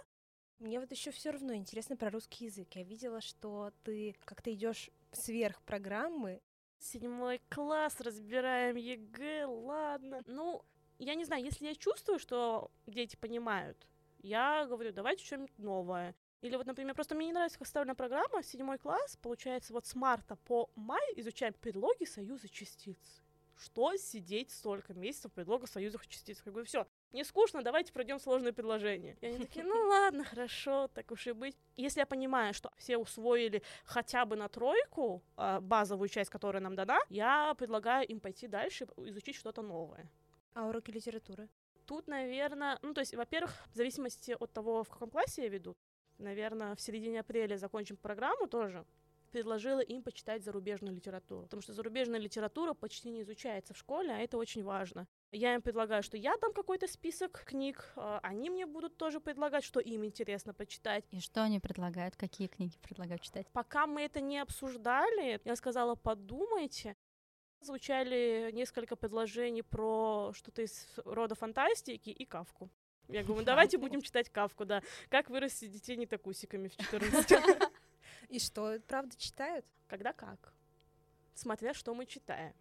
мне 0.62 0.80
вот 0.80 0.90
еще 0.90 1.10
все 1.10 1.30
равно 1.30 1.54
интересно 1.54 1.96
про 1.96 2.10
русский 2.10 2.46
язык. 2.46 2.68
Я 2.74 2.84
видела, 2.84 3.20
что 3.20 3.72
ты 3.82 4.16
как-то 4.24 4.52
идешь 4.52 4.90
сверх 5.12 5.60
программы. 5.62 6.40
Седьмой 6.78 7.40
класс, 7.48 8.00
разбираем 8.00 8.76
ЕГЭ, 8.76 9.46
ладно. 9.46 10.22
Ну, 10.26 10.64
я 10.98 11.14
не 11.14 11.24
знаю, 11.24 11.44
если 11.44 11.66
я 11.66 11.74
чувствую, 11.74 12.18
что 12.18 12.70
дети 12.86 13.16
понимают, 13.16 13.76
я 14.20 14.66
говорю, 14.66 14.92
давайте 14.92 15.24
что-нибудь 15.24 15.58
новое. 15.58 16.14
Или 16.40 16.56
вот, 16.56 16.66
например, 16.66 16.94
просто 16.94 17.14
мне 17.14 17.26
не 17.26 17.32
нравится, 17.32 17.58
как 17.58 17.66
составлена 17.66 17.94
программа, 17.94 18.42
седьмой 18.42 18.78
класс, 18.78 19.16
получается, 19.22 19.72
вот 19.72 19.86
с 19.86 19.94
марта 19.94 20.36
по 20.36 20.70
май 20.74 21.02
изучаем 21.16 21.54
предлоги, 21.54 22.04
союзы, 22.04 22.48
частицы. 22.48 23.22
Что 23.56 23.94
сидеть 23.96 24.50
столько 24.50 24.92
месяцев 24.94 25.32
предлога 25.32 25.68
союзах 25.68 26.06
частиц? 26.08 26.42
Я 26.44 26.50
говорю, 26.50 26.66
все, 26.66 26.86
не 27.12 27.24
скучно, 27.24 27.62
давайте 27.62 27.92
пройдем 27.92 28.18
сложные 28.18 28.52
предложения. 28.52 29.16
И 29.20 29.26
они 29.26 29.38
такие, 29.38 29.64
ну 29.64 29.74
ладно, 29.88 30.24
хорошо, 30.24 30.88
так 30.88 31.10
уж 31.10 31.26
и 31.26 31.32
быть. 31.32 31.56
Если 31.76 32.00
я 32.00 32.06
понимаю, 32.06 32.54
что 32.54 32.70
все 32.76 32.96
усвоили 32.96 33.62
хотя 33.84 34.24
бы 34.24 34.36
на 34.36 34.48
тройку 34.48 35.22
а, 35.36 35.60
базовую 35.60 36.08
часть, 36.08 36.30
которая 36.30 36.62
нам 36.62 36.74
дана, 36.74 36.98
я 37.08 37.54
предлагаю 37.54 38.06
им 38.06 38.20
пойти 38.20 38.46
дальше, 38.46 38.86
изучить 38.96 39.36
что-то 39.36 39.62
новое. 39.62 40.10
А 40.54 40.66
уроки 40.66 40.90
литературы? 40.90 41.48
Тут, 41.86 42.06
наверное, 42.08 42.78
ну 42.82 42.94
то 42.94 43.00
есть, 43.00 43.14
во-первых, 43.14 43.52
в 43.72 43.76
зависимости 43.76 44.36
от 44.38 44.52
того, 44.52 44.84
в 44.84 44.88
каком 44.88 45.10
классе 45.10 45.42
я 45.42 45.48
веду, 45.48 45.76
наверное, 46.18 46.74
в 46.74 46.80
середине 46.80 47.20
апреля 47.20 47.56
закончим 47.56 47.96
программу 47.96 48.46
тоже, 48.46 48.84
предложила 49.32 49.80
им 49.80 50.02
почитать 50.02 50.44
зарубежную 50.44 50.94
литературу, 50.94 51.44
потому 51.44 51.62
что 51.62 51.72
зарубежная 51.72 52.20
литература 52.20 52.74
почти 52.74 53.10
не 53.10 53.22
изучается 53.22 53.74
в 53.74 53.78
школе, 53.78 54.12
а 54.12 54.18
это 54.18 54.36
очень 54.36 54.62
важно. 54.62 55.08
Я 55.32 55.54
им 55.54 55.62
предлагаю, 55.62 56.02
что 56.02 56.18
я 56.18 56.36
дам 56.36 56.52
какой-то 56.52 56.86
список 56.86 57.44
книг, 57.46 57.90
а 57.96 58.20
они 58.22 58.50
мне 58.50 58.66
будут 58.66 58.98
тоже 58.98 59.18
предлагать, 59.18 59.64
что 59.64 59.80
им 59.80 60.04
интересно 60.04 60.52
почитать. 60.52 61.04
И 61.10 61.20
что 61.20 61.42
они 61.42 61.58
предлагают, 61.58 62.16
какие 62.16 62.48
книги 62.48 62.76
предлагают 62.82 63.22
читать? 63.22 63.46
Пока 63.52 63.86
мы 63.86 64.02
это 64.02 64.20
не 64.20 64.38
обсуждали, 64.38 65.40
я 65.42 65.56
сказала, 65.56 65.94
подумайте. 65.94 66.96
Звучали 67.62 68.50
несколько 68.52 68.94
предложений 68.94 69.62
про 69.62 70.32
что-то 70.34 70.62
из 70.62 70.86
рода 71.06 71.34
фантастики 71.34 72.10
и 72.10 72.26
кавку. 72.26 72.68
Я 73.08 73.24
говорю, 73.24 73.44
давайте 73.44 73.78
будем 73.78 74.02
читать 74.02 74.28
кавку, 74.28 74.66
да. 74.66 74.82
Как 75.08 75.30
вырастить 75.30 75.72
детей 75.72 75.96
не 75.96 76.06
такусиками 76.06 76.68
в 76.68 76.76
14. 76.76 77.42
И 78.28 78.38
что, 78.38 78.78
правда 78.86 79.16
читают? 79.16 79.64
Когда 79.86 80.12
как. 80.12 80.52
Смотря, 81.34 81.72
что 81.72 81.94
мы 81.94 82.04
читаем. 82.04 82.52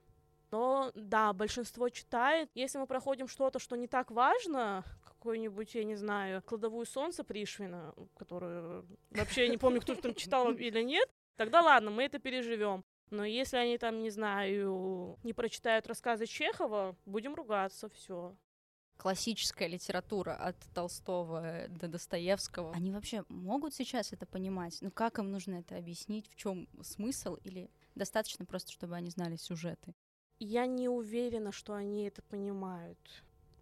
Но 0.52 0.92
да, 0.96 1.32
большинство 1.34 1.90
читает. 1.90 2.50
Если 2.54 2.78
мы 2.78 2.86
проходим 2.86 3.28
что-то, 3.28 3.58
что 3.58 3.78
не 3.78 3.88
так 3.88 4.12
важно, 4.12 4.84
какую-нибудь, 5.06 5.74
я 5.76 5.84
не 5.84 5.96
знаю, 5.96 6.42
кладовую 6.42 6.86
солнца 6.86 7.24
Пришвина, 7.24 7.94
которую 8.18 8.86
вообще 9.12 9.48
не 9.48 9.58
помню, 9.58 9.82
кто 9.82 9.96
там 9.96 10.14
читал 10.14 10.52
или 10.56 10.82
нет, 10.82 11.10
тогда 11.38 11.62
ладно, 11.62 11.90
мы 11.92 12.04
это 12.04 12.20
переживем. 12.20 12.84
Но 13.12 13.26
если 13.26 13.58
они 13.58 13.78
там, 13.78 14.02
не 14.02 14.10
знаю, 14.10 15.20
не 15.24 15.34
прочитают 15.34 15.88
рассказы 15.88 16.26
Чехова, 16.26 16.96
будем 17.06 17.36
ругаться, 17.36 17.90
все. 17.90 18.36
Классическая 18.98 19.68
литература 19.68 20.34
от 20.36 20.56
Толстого 20.74 21.66
до 21.70 21.88
Достоевского. 21.88 22.72
Они 22.74 22.92
вообще 22.92 23.24
могут 23.30 23.74
сейчас 23.74 24.14
это 24.14 24.26
понимать? 24.26 24.78
Ну 24.82 24.92
как 24.92 25.20
им 25.20 25.32
нужно 25.32 25.56
это 25.56 25.76
объяснить? 25.76 26.30
В 26.30 26.36
чем 26.36 26.68
смысл? 26.84 27.36
Или 27.44 27.70
достаточно 27.96 28.46
просто, 28.46 28.72
чтобы 28.72 28.96
они 28.96 29.10
знали 29.10 29.38
сюжеты? 29.38 29.94
Я 30.46 30.66
не 30.66 30.90
уверена, 30.90 31.52
что 31.52 31.74
они 31.74 32.08
это 32.08 32.22
понимают. 32.24 32.98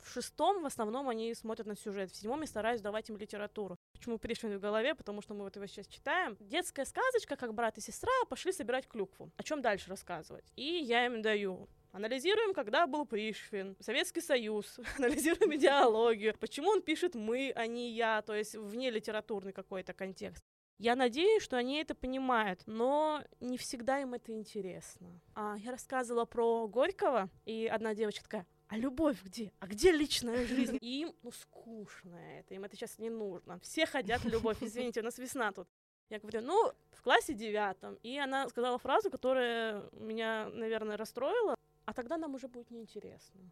В 0.01 0.11
шестом 0.11 0.63
в 0.63 0.65
основном 0.65 1.09
они 1.09 1.33
смотрят 1.35 1.67
на 1.67 1.75
сюжет, 1.75 2.11
в 2.11 2.15
седьмом 2.15 2.41
я 2.41 2.47
стараюсь 2.47 2.81
давать 2.81 3.09
им 3.09 3.17
литературу. 3.17 3.77
Почему 3.93 4.17
Пришвин 4.17 4.57
в 4.57 4.61
голове? 4.61 4.95
Потому 4.95 5.21
что 5.21 5.33
мы 5.33 5.43
вот 5.43 5.55
его 5.55 5.65
сейчас 5.67 5.87
читаем. 5.87 6.37
Детская 6.39 6.85
сказочка, 6.85 7.35
как 7.35 7.53
брат 7.53 7.77
и 7.77 7.81
сестра 7.81 8.11
пошли 8.29 8.51
собирать 8.51 8.87
клюкву. 8.87 9.29
О 9.37 9.43
чем 9.43 9.61
дальше 9.61 9.89
рассказывать? 9.89 10.45
И 10.55 10.63
я 10.63 11.05
им 11.05 11.21
даю 11.21 11.67
Анализируем, 11.91 12.53
когда 12.53 12.85
был 12.85 13.05
Пришвин, 13.05 13.75
Советский 13.79 14.21
Союз, 14.21 14.79
анализируем 14.97 15.55
идеологию, 15.55 16.35
почему 16.39 16.69
он 16.69 16.83
пишет 16.83 17.15
«мы», 17.15 17.51
а 17.55 17.65
не 17.65 17.91
«я», 17.91 18.21
то 18.21 18.35
есть 18.35 18.55
вне 18.55 18.91
литературный 18.91 19.53
какой-то 19.53 19.93
контекст. 19.93 20.43
Я 20.79 20.95
надеюсь, 20.95 21.43
что 21.43 21.57
они 21.57 21.75
это 21.75 21.93
понимают, 21.93 22.63
но 22.65 23.21
не 23.41 23.57
всегда 23.57 23.99
им 23.99 24.13
это 24.13 24.31
интересно. 24.31 25.19
А, 25.35 25.57
я 25.57 25.71
рассказывала 25.71 26.23
про 26.23 26.69
Горького, 26.69 27.29
и 27.45 27.67
одна 27.67 27.93
девочка 27.93 28.23
такая, 28.23 28.47
а 28.69 28.77
любовь 28.77 29.21
где? 29.21 29.51
А 29.59 29.67
где 29.67 29.91
личная 29.91 30.45
жизнь? 30.45 30.77
И 30.79 31.01
им, 31.01 31.13
ну, 31.21 31.31
скучно 31.31 32.15
это, 32.15 32.53
им 32.53 32.63
это 32.63 32.77
сейчас 32.77 32.97
не 32.97 33.09
нужно. 33.09 33.59
Все 33.59 33.85
хотят 33.85 34.23
любовь, 34.23 34.57
извините, 34.61 35.01
у 35.01 35.03
нас 35.03 35.17
весна 35.17 35.51
тут. 35.51 35.67
Я 36.09 36.19
говорю, 36.19 36.41
ну, 36.41 36.71
в 36.91 37.01
классе 37.01 37.33
девятом. 37.33 37.95
И 38.01 38.17
она 38.17 38.47
сказала 38.47 38.77
фразу, 38.77 39.11
которая 39.11 39.83
меня, 39.91 40.49
наверное, 40.53 40.95
расстроила. 40.95 41.55
А 41.85 41.93
тогда 41.93 42.17
нам 42.17 42.35
уже 42.35 42.47
будет 42.47 42.71
неинтересно. 42.71 43.51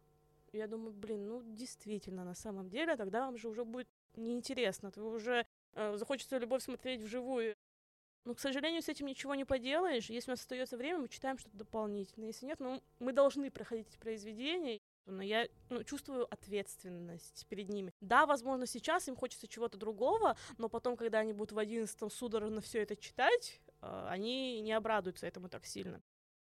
Я 0.54 0.68
думаю, 0.68 0.94
блин, 0.94 1.28
ну, 1.28 1.42
действительно, 1.44 2.24
на 2.24 2.36
самом 2.36 2.70
деле, 2.70 2.96
тогда 2.96 3.26
вам 3.26 3.38
же 3.38 3.50
уже 3.50 3.66
будет 3.66 3.90
неинтересно. 4.16 4.92
Вы 4.96 5.12
уже 5.12 5.46
захочется 5.96 6.38
любовь 6.38 6.64
смотреть 6.64 7.02
вживую. 7.02 7.56
Но, 8.26 8.34
к 8.34 8.40
сожалению, 8.42 8.82
с 8.82 8.90
этим 8.90 9.06
ничего 9.06 9.36
не 9.36 9.46
поделаешь. 9.46 10.10
Если 10.10 10.30
у 10.30 10.34
нас 10.34 10.42
остается 10.42 10.76
время, 10.76 11.00
мы 11.00 11.08
читаем 11.08 11.38
что-то 11.38 11.56
дополнительное. 11.58 12.28
Если 12.28 12.46
нет, 12.46 12.60
ну, 12.60 12.84
мы 13.00 13.14
должны 13.14 13.50
проходить 13.50 13.88
эти 13.88 13.98
произведения. 13.98 14.80
Но 15.06 15.24
я 15.24 15.48
ну, 15.70 15.82
чувствую 15.86 16.28
ответственность 16.32 17.46
перед 17.48 17.70
ними. 17.70 17.94
Да, 18.02 18.26
возможно, 18.26 18.68
сейчас 18.68 19.08
им 19.08 19.16
хочется 19.16 19.48
чего-то 19.48 19.78
другого, 19.78 20.36
но 20.58 20.68
потом, 20.68 20.98
когда 20.98 21.20
они 21.20 21.32
будут 21.32 21.54
в 21.54 21.58
одиннадцатом 21.58 22.10
судорожно 22.10 22.60
все 22.60 22.82
это 22.82 22.98
читать, 22.98 23.62
э, 23.82 24.08
они 24.10 24.60
не 24.60 24.74
обрадуются 24.74 25.26
этому 25.26 25.48
так 25.48 25.66
сильно. 25.66 26.02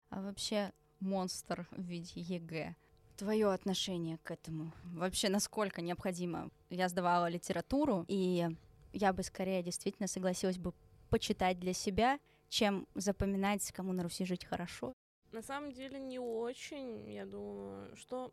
А 0.09 0.23
вообще 0.23 0.73
монстр 1.01 1.69
в 1.73 1.83
виде 1.83 2.23
ЕГЭ. 2.23 2.75
Твое 3.19 3.53
отношение 3.53 4.17
к 4.23 4.31
этому? 4.31 4.73
Вообще, 4.85 5.29
насколько 5.29 5.83
необходимо? 5.83 6.51
Я 6.71 6.89
сдавала 6.89 7.29
литературу, 7.29 8.07
и 8.09 8.49
я 8.97 9.13
бы 9.13 9.23
скорее 9.23 9.63
действительно 9.63 10.09
согласилась 10.09 10.59
бы 10.59 10.73
почитать 11.11 11.61
для 11.61 11.73
себя, 11.73 12.19
чем 12.49 12.87
запоминать, 12.95 13.71
кому 13.73 13.93
на 13.93 14.03
Руси 14.03 14.25
жить 14.25 14.45
хорошо. 14.45 14.93
На 15.33 15.43
самом 15.43 15.73
деле 15.73 15.99
не 15.99 16.19
очень. 16.19 17.13
Я 17.13 17.27
думаю, 17.27 17.95
что 17.97 18.31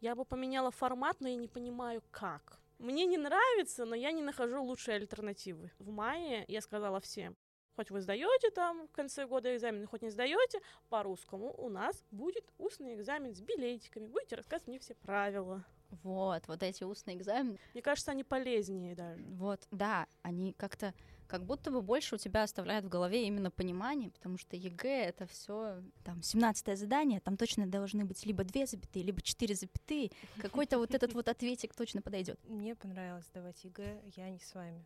я 0.00 0.14
бы 0.14 0.24
поменяла 0.24 0.70
формат, 0.70 1.20
но 1.20 1.28
я 1.28 1.36
не 1.36 1.48
понимаю, 1.48 2.02
как. 2.10 2.60
Мне 2.78 3.06
не 3.06 3.16
нравится, 3.16 3.84
но 3.84 3.94
я 3.94 4.12
не 4.12 4.22
нахожу 4.22 4.62
лучшей 4.62 4.96
альтернативы. 4.96 5.70
В 5.78 5.90
мае 5.90 6.44
я 6.48 6.60
сказала 6.60 7.00
всем, 7.00 7.36
хоть 7.76 7.90
вы 7.90 8.00
сдаете 8.00 8.50
там 8.50 8.86
в 8.86 8.92
конце 8.92 9.26
года 9.26 9.54
экзамен, 9.54 9.86
хоть 9.86 10.02
не 10.02 10.10
сдаете, 10.10 10.60
по-русскому 10.88 11.54
у 11.58 11.68
нас 11.68 12.04
будет 12.10 12.44
устный 12.58 12.94
экзамен 12.94 13.34
с 13.34 13.40
билетиками. 13.40 14.06
Будете 14.06 14.36
рассказывать 14.36 14.68
мне 14.68 14.78
все 14.78 14.94
правила. 14.94 15.64
Вот, 16.02 16.46
вот 16.48 16.62
эти 16.62 16.84
устные 16.84 17.16
экзамены. 17.16 17.58
Мне 17.72 17.82
кажется, 17.82 18.12
они 18.12 18.24
полезнее 18.24 18.94
даже. 18.94 19.22
Вот, 19.24 19.66
да, 19.70 20.06
они 20.22 20.52
как-то 20.52 20.94
как 21.30 21.44
будто 21.44 21.70
бы 21.70 21.80
больше 21.80 22.16
у 22.16 22.18
тебя 22.18 22.42
оставляют 22.42 22.84
в 22.84 22.88
голове 22.88 23.26
именно 23.26 23.52
понимание, 23.52 24.10
потому 24.10 24.36
что 24.36 24.56
ЕГЭ 24.56 25.04
это 25.04 25.26
все 25.26 25.80
там 26.04 26.22
17 26.22 26.76
задание, 26.76 27.20
там 27.20 27.36
точно 27.36 27.68
должны 27.68 28.04
быть 28.04 28.26
либо 28.26 28.42
две 28.42 28.66
запятые, 28.66 29.04
либо 29.04 29.22
четыре 29.22 29.54
запятые. 29.54 30.10
Какой-то 30.40 30.78
вот 30.78 30.92
этот 30.92 31.14
вот 31.14 31.28
ответик 31.28 31.74
точно 31.74 32.02
подойдет. 32.02 32.38
Мне 32.48 32.74
понравилось 32.74 33.26
сдавать 33.26 33.62
ЕГЭ, 33.62 34.02
я 34.16 34.28
не 34.30 34.40
с 34.40 34.54
вами. 34.54 34.84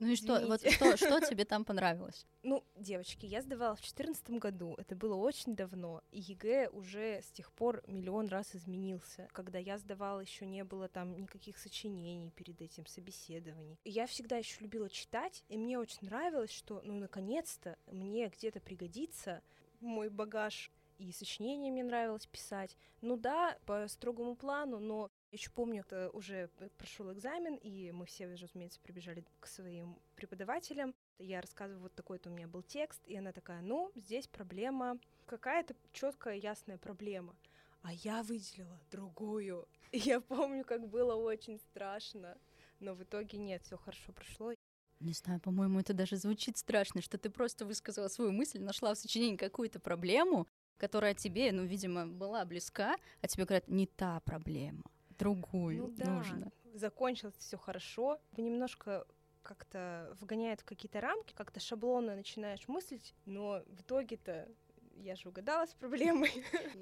Ну 0.00 0.08
и 0.08 0.16
что, 0.16 0.40
вот 0.46 0.60
что, 0.62 0.96
что 0.96 1.20
тебе 1.28 1.44
там 1.44 1.64
понравилось? 1.64 2.26
Ну, 2.42 2.64
девочки, 2.74 3.26
я 3.26 3.42
сдавала 3.42 3.76
в 3.76 3.82
четырнадцатом 3.82 4.38
году, 4.38 4.74
это 4.78 4.96
было 4.96 5.14
очень 5.14 5.54
давно, 5.54 6.02
и 6.10 6.20
ЕГЭ 6.20 6.70
уже 6.72 7.20
с 7.22 7.30
тех 7.30 7.52
пор 7.52 7.82
миллион 7.86 8.28
раз 8.28 8.56
изменился. 8.56 9.28
Когда 9.32 9.58
я 9.58 9.76
сдавала, 9.76 10.20
еще 10.20 10.46
не 10.46 10.64
было 10.64 10.88
там 10.88 11.14
никаких 11.20 11.58
сочинений 11.58 12.30
перед 12.30 12.62
этим 12.62 12.86
собеседований. 12.86 13.78
И 13.84 13.90
я 13.90 14.06
всегда 14.06 14.38
еще 14.38 14.62
любила 14.62 14.88
читать, 14.88 15.44
и 15.48 15.58
мне 15.58 15.78
очень 15.78 16.06
нравилось, 16.06 16.50
что, 16.50 16.80
ну, 16.82 16.94
наконец-то 16.94 17.76
мне 17.86 18.28
где-то 18.28 18.60
пригодится 18.60 19.42
мой 19.80 20.08
багаж 20.08 20.72
и 21.00 21.12
сочинения 21.12 21.70
мне 21.70 21.82
нравилось 21.82 22.26
писать. 22.26 22.76
Ну 23.00 23.16
да, 23.16 23.56
по 23.64 23.88
строгому 23.88 24.36
плану, 24.36 24.78
но 24.78 25.10
я 25.32 25.36
еще 25.36 25.50
помню, 25.50 25.82
это 25.82 26.10
уже 26.10 26.48
прошел 26.76 27.12
экзамен, 27.12 27.54
и 27.54 27.92
мы 27.92 28.04
все, 28.06 28.26
разумеется, 28.26 28.80
прибежали 28.80 29.24
к 29.38 29.46
своим 29.46 29.96
преподавателям. 30.16 30.92
Я 31.18 31.40
рассказываю, 31.40 31.82
вот 31.82 31.94
такой-то 31.94 32.30
у 32.30 32.32
меня 32.32 32.48
был 32.48 32.62
текст, 32.62 33.00
и 33.06 33.16
она 33.16 33.30
такая, 33.30 33.60
ну, 33.60 33.92
здесь 33.94 34.26
проблема, 34.26 34.98
какая-то 35.26 35.76
четкая, 35.92 36.34
ясная 36.34 36.78
проблема. 36.78 37.36
А 37.82 37.92
я 37.92 38.24
выделила 38.24 38.80
другую. 38.90 39.68
И 39.92 39.98
я 39.98 40.20
помню, 40.20 40.64
как 40.64 40.88
было 40.88 41.14
очень 41.14 41.58
страшно. 41.58 42.36
Но 42.80 42.94
в 42.94 43.02
итоге 43.04 43.38
нет, 43.38 43.62
все 43.62 43.76
хорошо 43.76 44.12
прошло. 44.12 44.52
Не 44.98 45.12
знаю, 45.12 45.40
по-моему, 45.40 45.78
это 45.78 45.94
даже 45.94 46.16
звучит 46.16 46.58
страшно, 46.58 47.02
что 47.02 47.18
ты 47.18 47.30
просто 47.30 47.64
высказала 47.64 48.08
свою 48.08 48.32
мысль, 48.32 48.60
нашла 48.60 48.94
в 48.94 48.98
сочинении 48.98 49.36
какую-то 49.36 49.78
проблему, 49.78 50.48
которая 50.76 51.14
тебе, 51.14 51.52
ну, 51.52 51.64
видимо, 51.64 52.06
была 52.06 52.44
близка, 52.44 52.96
а 53.20 53.28
тебе 53.28 53.44
говорят, 53.44 53.68
не 53.68 53.86
та 53.86 54.20
проблема, 54.20 54.82
другую 55.20 55.88
ну, 55.88 55.94
да. 55.96 56.10
нужно. 56.10 56.52
Закончилось 56.74 57.34
все 57.38 57.56
хорошо, 57.56 58.20
немножко 58.36 59.06
как-то 59.42 60.16
вгоняет 60.20 60.60
в 60.60 60.64
какие-то 60.64 61.00
рамки, 61.00 61.32
как-то 61.34 61.60
шаблонно 61.60 62.16
начинаешь 62.16 62.66
мыслить, 62.68 63.14
но 63.24 63.62
в 63.66 63.82
итоге-то 63.82 64.48
я 64.96 65.16
же 65.16 65.28
угадала 65.28 65.66
с 65.66 65.74
проблемой. 65.74 66.30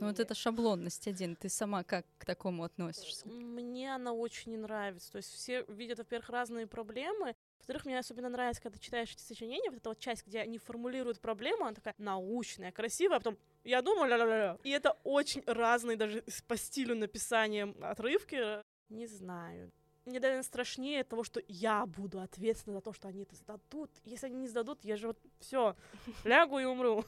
Ну 0.01 0.09
вот 0.09 0.19
это 0.19 0.35
шаблонность 0.35 1.07
один, 1.07 1.37
ты 1.37 1.49
сама 1.49 1.85
как 1.85 2.07
к 2.19 2.25
такому 2.25 2.65
относишься? 2.65 3.29
Мне 3.29 3.95
она 3.95 4.13
очень 4.13 4.53
не 4.53 4.59
нравится, 4.59 5.13
то 5.13 5.19
есть 5.19 5.33
все 5.33 5.65
видят, 5.69 5.99
во-первых, 5.99 6.31
разные 6.31 6.67
проблемы, 6.67 7.37
во-вторых, 7.59 7.85
мне 7.85 7.99
особенно 7.99 8.29
нравится, 8.29 8.63
когда 8.63 8.79
читаешь 8.79 9.13
эти 9.13 9.21
сочинения, 9.21 9.71
вот 9.71 9.81
эта 9.81 9.91
вот 9.91 9.99
часть, 9.99 10.27
где 10.27 10.41
они 10.41 10.59
формулируют 10.59 11.21
проблему, 11.21 11.65
она 11.65 11.75
такая 11.75 11.95
научная, 11.99 12.73
красивая, 12.73 13.17
а 13.17 13.21
потом 13.21 13.39
я 13.65 13.83
думаю, 13.83 14.09
ля-ля-ля. 14.09 14.59
И 14.65 14.71
это 14.71 14.97
очень 15.05 15.43
разные 15.47 15.97
даже 15.97 16.25
по 16.47 16.57
стилю 16.57 16.95
написания 16.97 17.75
отрывки. 17.83 18.63
Не 18.89 19.07
знаю. 19.07 19.71
Мне, 20.07 20.21
наверное, 20.21 20.43
страшнее 20.43 21.05
того, 21.05 21.23
что 21.23 21.43
я 21.49 21.85
буду 21.85 22.21
ответственна 22.21 22.77
за 22.77 22.81
то, 22.81 22.95
что 22.95 23.09
они 23.09 23.25
это 23.25 23.35
сдадут. 23.35 23.91
Если 24.05 24.27
они 24.27 24.37
не 24.37 24.49
сдадут, 24.49 24.83
я 24.83 24.97
же 24.97 25.09
вот 25.09 25.19
все 25.39 25.77
лягу 26.25 26.59
и 26.59 26.65
умру. 26.65 27.05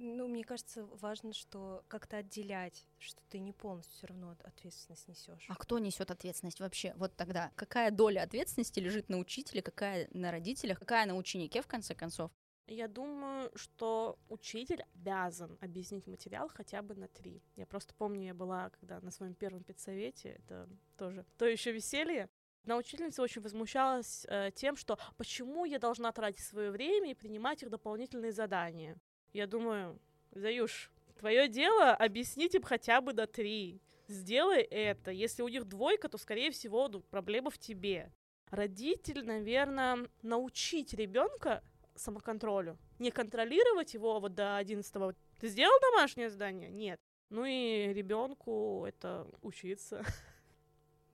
Ну, 0.00 0.28
мне 0.28 0.44
кажется, 0.44 0.84
важно, 0.84 1.32
что 1.32 1.84
как-то 1.88 2.18
отделять, 2.18 2.86
что 2.98 3.20
ты 3.28 3.40
не 3.40 3.52
полностью 3.52 3.96
все 3.96 4.06
равно 4.06 4.36
ответственность 4.44 5.08
несешь. 5.08 5.46
А 5.48 5.56
кто 5.56 5.78
несет 5.78 6.10
ответственность 6.10 6.60
вообще? 6.60 6.94
Вот 6.96 7.16
тогда 7.16 7.50
какая 7.56 7.90
доля 7.90 8.22
ответственности 8.22 8.78
лежит 8.78 9.08
на 9.08 9.18
учителе, 9.18 9.60
какая 9.60 10.08
на 10.12 10.30
родителях, 10.30 10.78
какая 10.78 11.04
на 11.06 11.16
ученике 11.16 11.62
в 11.62 11.66
конце 11.66 11.94
концов? 11.94 12.30
Я 12.68 12.86
думаю, 12.86 13.50
что 13.56 14.18
учитель 14.28 14.84
обязан 14.94 15.56
объяснить 15.60 16.06
материал 16.06 16.48
хотя 16.48 16.82
бы 16.82 16.94
на 16.94 17.08
три. 17.08 17.42
Я 17.56 17.66
просто 17.66 17.94
помню, 17.94 18.26
я 18.26 18.34
была, 18.34 18.70
когда 18.70 19.00
на 19.00 19.10
своем 19.10 19.34
первом 19.34 19.64
педсовете, 19.64 20.40
это 20.44 20.68
тоже 20.96 21.24
то 21.38 21.46
еще 21.46 21.72
веселье. 21.72 22.28
Одна 22.62 22.76
учительница 22.76 23.22
очень 23.22 23.40
возмущалась 23.40 24.26
э, 24.28 24.50
тем, 24.54 24.76
что 24.76 24.98
почему 25.16 25.64
я 25.64 25.78
должна 25.78 26.12
тратить 26.12 26.44
свое 26.44 26.70
время 26.70 27.10
и 27.10 27.14
принимать 27.14 27.62
их 27.62 27.70
дополнительные 27.70 28.32
задания. 28.32 28.98
Я 29.32 29.46
думаю, 29.46 29.98
Заюш, 30.32 30.90
твое 31.18 31.48
дело 31.48 31.94
объяснить 31.94 32.54
им 32.54 32.62
хотя 32.62 33.00
бы 33.00 33.12
до 33.12 33.26
три. 33.26 33.80
Сделай 34.06 34.62
это. 34.62 35.10
Если 35.10 35.42
у 35.42 35.48
них 35.48 35.66
двойка, 35.66 36.08
то, 36.08 36.16
скорее 36.18 36.50
всего, 36.50 36.88
проблема 37.10 37.50
в 37.50 37.58
тебе. 37.58 38.10
Родитель, 38.50 39.24
наверное, 39.24 40.08
научить 40.22 40.94
ребенка 40.94 41.62
самоконтролю. 41.94 42.78
Не 42.98 43.10
контролировать 43.10 43.94
его 43.94 44.18
вот 44.20 44.34
до 44.34 44.56
11 44.56 45.16
Ты 45.40 45.48
сделал 45.48 45.78
домашнее 45.80 46.30
задание? 46.30 46.70
Нет. 46.70 46.98
Ну 47.28 47.44
и 47.44 47.92
ребенку 47.92 48.84
это 48.86 49.26
учиться. 49.42 50.02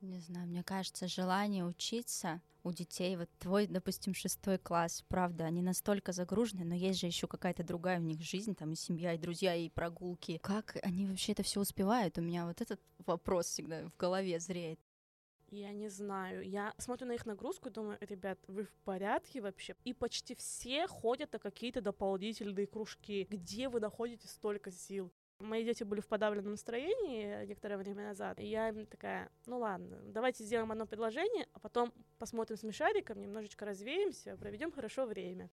Не 0.05 0.21
знаю, 0.21 0.47
мне 0.47 0.63
кажется, 0.63 1.09
желание 1.09 1.65
учиться 1.65 2.43
у 2.63 2.73
детей, 2.73 3.17
вот 3.17 3.31
твой, 3.39 3.67
допустим, 3.67 4.13
шестой 4.13 4.59
класс, 4.59 5.03
правда, 5.09 5.45
они 5.45 5.63
настолько 5.63 6.13
загружены, 6.13 6.65
но 6.67 6.75
есть 6.75 7.01
же 7.01 7.07
еще 7.07 7.27
какая-то 7.27 7.65
другая 7.65 7.99
у 7.99 8.03
них 8.03 8.21
жизнь, 8.21 8.55
там 8.55 8.73
и 8.73 8.77
семья, 8.77 9.15
и 9.15 9.19
друзья, 9.19 9.55
и 9.55 9.71
прогулки. 9.71 10.39
Как 10.43 10.77
они 10.83 11.07
вообще 11.07 11.33
это 11.33 11.43
все 11.43 11.59
успевают? 11.59 12.19
У 12.19 12.21
меня 12.21 12.45
вот 12.45 12.61
этот 12.61 12.81
вопрос 13.07 13.47
всегда 13.47 13.89
в 13.89 13.97
голове 13.97 14.39
зреет. 14.41 14.79
Я 15.51 15.73
не 15.73 15.89
знаю. 15.89 16.47
Я 16.47 16.75
смотрю 16.77 17.07
на 17.07 17.13
их 17.13 17.25
нагрузку 17.25 17.71
и 17.71 17.73
думаю, 17.73 17.97
ребят, 18.03 18.39
вы 18.47 18.65
в 18.65 18.75
порядке 18.85 19.41
вообще? 19.41 19.75
И 19.85 19.95
почти 19.95 20.35
все 20.35 20.87
ходят 20.87 21.33
на 21.33 21.39
какие-то 21.39 21.81
дополнительные 21.81 22.67
кружки. 22.67 23.27
Где 23.31 23.71
вы 23.71 23.81
находите 23.81 24.29
столько 24.29 24.71
сил? 24.71 25.11
Мои 25.41 25.65
дети 25.65 25.83
были 25.83 26.01
в 26.01 26.07
подавленном 26.07 26.53
настроении 26.53 27.45
некоторое 27.47 27.77
время 27.77 28.09
назад, 28.09 28.39
и 28.39 28.47
я 28.47 28.69
им 28.69 28.87
такая, 28.87 29.31
ну 29.47 29.59
ладно, 29.59 29.99
давайте 30.07 30.45
сделаем 30.45 30.71
одно 30.71 30.87
предложение, 30.87 31.49
а 31.53 31.59
потом 31.59 31.93
посмотрим 32.19 32.57
смешариком, 32.57 33.21
немножечко 33.21 33.65
развеемся, 33.65 34.37
проведем 34.37 34.71
хорошо 34.71 35.07
время. 35.07 35.51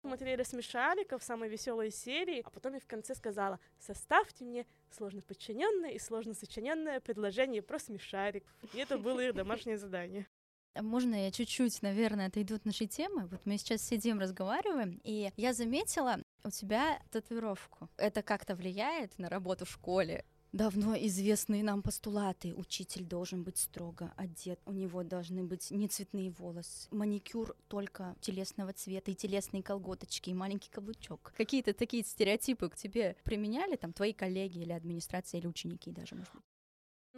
Смотрели 0.00 0.44
смешариков, 0.44 1.22
самые 1.22 1.50
веселые 1.50 1.90
серии, 1.90 2.40
а 2.44 2.50
потом 2.50 2.74
я 2.74 2.80
в 2.80 2.86
конце 2.86 3.14
сказала, 3.14 3.58
составьте 3.78 4.44
мне 4.44 4.66
сложно 4.90 5.22
подчиненное 5.22 5.90
и 5.90 5.98
сложно 5.98 6.34
сочиненное 6.34 7.00
предложение 7.00 7.62
про 7.62 7.78
смешарик. 7.78 8.44
И 8.72 8.78
это 8.78 8.96
было 8.96 9.20
их 9.20 9.34
домашнее 9.34 9.76
задание. 9.76 10.26
А 10.74 10.82
можно 10.82 11.24
я 11.24 11.32
чуть-чуть, 11.32 11.82
наверное, 11.82 12.28
отойду 12.28 12.54
от 12.54 12.64
нашей 12.64 12.86
темы? 12.86 13.26
Вот 13.26 13.44
мы 13.44 13.58
сейчас 13.58 13.82
сидим, 13.82 14.20
разговариваем, 14.20 15.00
и 15.02 15.32
я 15.36 15.52
заметила 15.52 16.22
у 16.44 16.50
тебя 16.50 17.00
татуировку. 17.10 17.88
Это 17.96 18.22
как-то 18.22 18.54
влияет 18.54 19.18
на 19.18 19.28
работу 19.28 19.64
в 19.64 19.70
школе? 19.70 20.24
Давно 20.52 20.96
известные 20.96 21.62
нам 21.62 21.82
постулаты. 21.82 22.54
Учитель 22.54 23.04
должен 23.04 23.42
быть 23.42 23.58
строго 23.58 24.14
одет, 24.16 24.58
у 24.64 24.72
него 24.72 25.02
должны 25.02 25.44
быть 25.44 25.70
не 25.70 25.88
цветные 25.88 26.30
волосы, 26.30 26.88
маникюр 26.90 27.54
только 27.68 28.16
телесного 28.20 28.72
цвета 28.72 29.10
и 29.10 29.14
телесные 29.14 29.62
колготочки, 29.62 30.30
и 30.30 30.34
маленький 30.34 30.70
каблучок. 30.70 31.34
Какие-то 31.36 31.74
такие 31.74 32.02
стереотипы 32.02 32.70
к 32.70 32.76
тебе 32.76 33.16
применяли 33.24 33.76
там 33.76 33.92
твои 33.92 34.14
коллеги 34.14 34.60
или 34.60 34.72
администрация, 34.72 35.38
или 35.38 35.46
ученики 35.46 35.90
даже, 35.90 36.14
может 36.14 36.32
быть? 36.32 36.42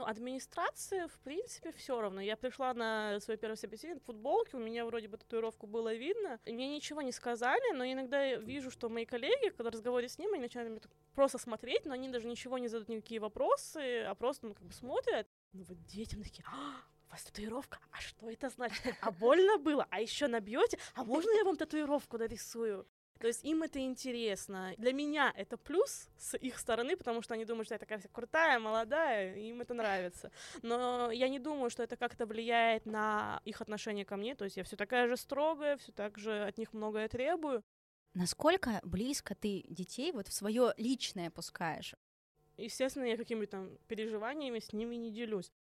Ну, 0.00 0.06
администрация, 0.06 1.08
в 1.08 1.18
принципе, 1.18 1.72
все 1.72 2.00
равно. 2.00 2.22
Я 2.22 2.34
пришла 2.38 2.72
на 2.72 3.20
свой 3.20 3.36
первый 3.36 3.56
собеседование 3.56 4.00
в 4.00 4.06
футболке, 4.06 4.56
у 4.56 4.60
меня 4.60 4.86
вроде 4.86 5.08
бы 5.08 5.18
татуировку 5.18 5.66
было 5.66 5.92
видно. 5.94 6.40
Мне 6.46 6.74
ничего 6.74 7.02
не 7.02 7.12
сказали, 7.12 7.74
но 7.74 7.84
иногда 7.84 8.24
я 8.24 8.38
вижу, 8.38 8.70
что 8.70 8.88
мои 8.88 9.04
коллеги, 9.04 9.50
когда 9.50 9.70
разговариваю 9.70 10.08
с 10.08 10.16
ними, 10.16 10.36
они 10.36 10.44
начинают 10.44 10.88
просто 11.14 11.36
смотреть, 11.36 11.84
но 11.84 11.92
они 11.92 12.08
даже 12.08 12.26
ничего 12.26 12.56
не 12.56 12.68
задают 12.68 12.88
никакие 12.88 13.20
вопросы, 13.20 14.04
а 14.04 14.14
просто, 14.14 14.46
ну, 14.46 14.54
как 14.54 14.64
бы 14.64 14.72
смотрят. 14.72 15.28
Ну, 15.52 15.64
вот 15.64 15.76
детям 15.84 16.22
такие, 16.22 16.46
а, 16.48 16.80
у 17.08 17.10
вас 17.10 17.22
татуировка, 17.24 17.78
а 17.92 18.00
что 18.00 18.30
это 18.30 18.48
значит? 18.48 18.94
А 19.02 19.10
больно 19.10 19.58
было? 19.58 19.86
А 19.90 20.00
еще 20.00 20.28
набьете? 20.28 20.78
А 20.94 21.04
можно 21.04 21.30
я 21.36 21.44
вам 21.44 21.58
татуировку 21.58 22.16
нарисую? 22.16 22.86
То 23.20 23.26
есть 23.26 23.44
им 23.44 23.62
это 23.62 23.78
интересно. 23.78 24.72
Для 24.78 24.94
меня 24.94 25.30
это 25.36 25.58
плюс 25.58 26.08
с 26.16 26.38
их 26.38 26.58
стороны, 26.58 26.96
потому 26.96 27.20
что 27.20 27.34
они 27.34 27.44
думают, 27.44 27.66
что 27.66 27.74
я 27.74 27.78
такая 27.78 27.98
вся 27.98 28.08
крутая, 28.08 28.58
молодая, 28.58 29.36
и 29.36 29.50
им 29.50 29.60
это 29.60 29.74
нравится. 29.74 30.32
Но 30.62 31.10
я 31.10 31.28
не 31.28 31.38
думаю, 31.38 31.68
что 31.68 31.82
это 31.82 31.96
как-то 31.96 32.24
влияет 32.24 32.86
на 32.86 33.42
их 33.44 33.60
отношение 33.60 34.06
ко 34.06 34.16
мне. 34.16 34.34
То 34.34 34.44
есть 34.44 34.56
я 34.56 34.64
все 34.64 34.76
такая 34.76 35.06
же 35.06 35.18
строгая, 35.18 35.76
все 35.76 35.92
так 35.92 36.16
же 36.16 36.44
от 36.44 36.56
них 36.56 36.72
многое 36.72 37.08
требую. 37.08 37.62
Насколько 38.14 38.80
близко 38.84 39.34
ты 39.34 39.66
детей 39.68 40.12
вот 40.12 40.26
в 40.26 40.32
свое 40.32 40.72
личное 40.78 41.30
пускаешь? 41.30 41.94
Естественно, 42.56 43.04
я 43.04 43.18
какими-то 43.18 43.50
там 43.50 43.78
переживаниями 43.86 44.60
с 44.60 44.72
ними 44.72 44.96
не 44.96 45.12
делюсь. 45.12 45.52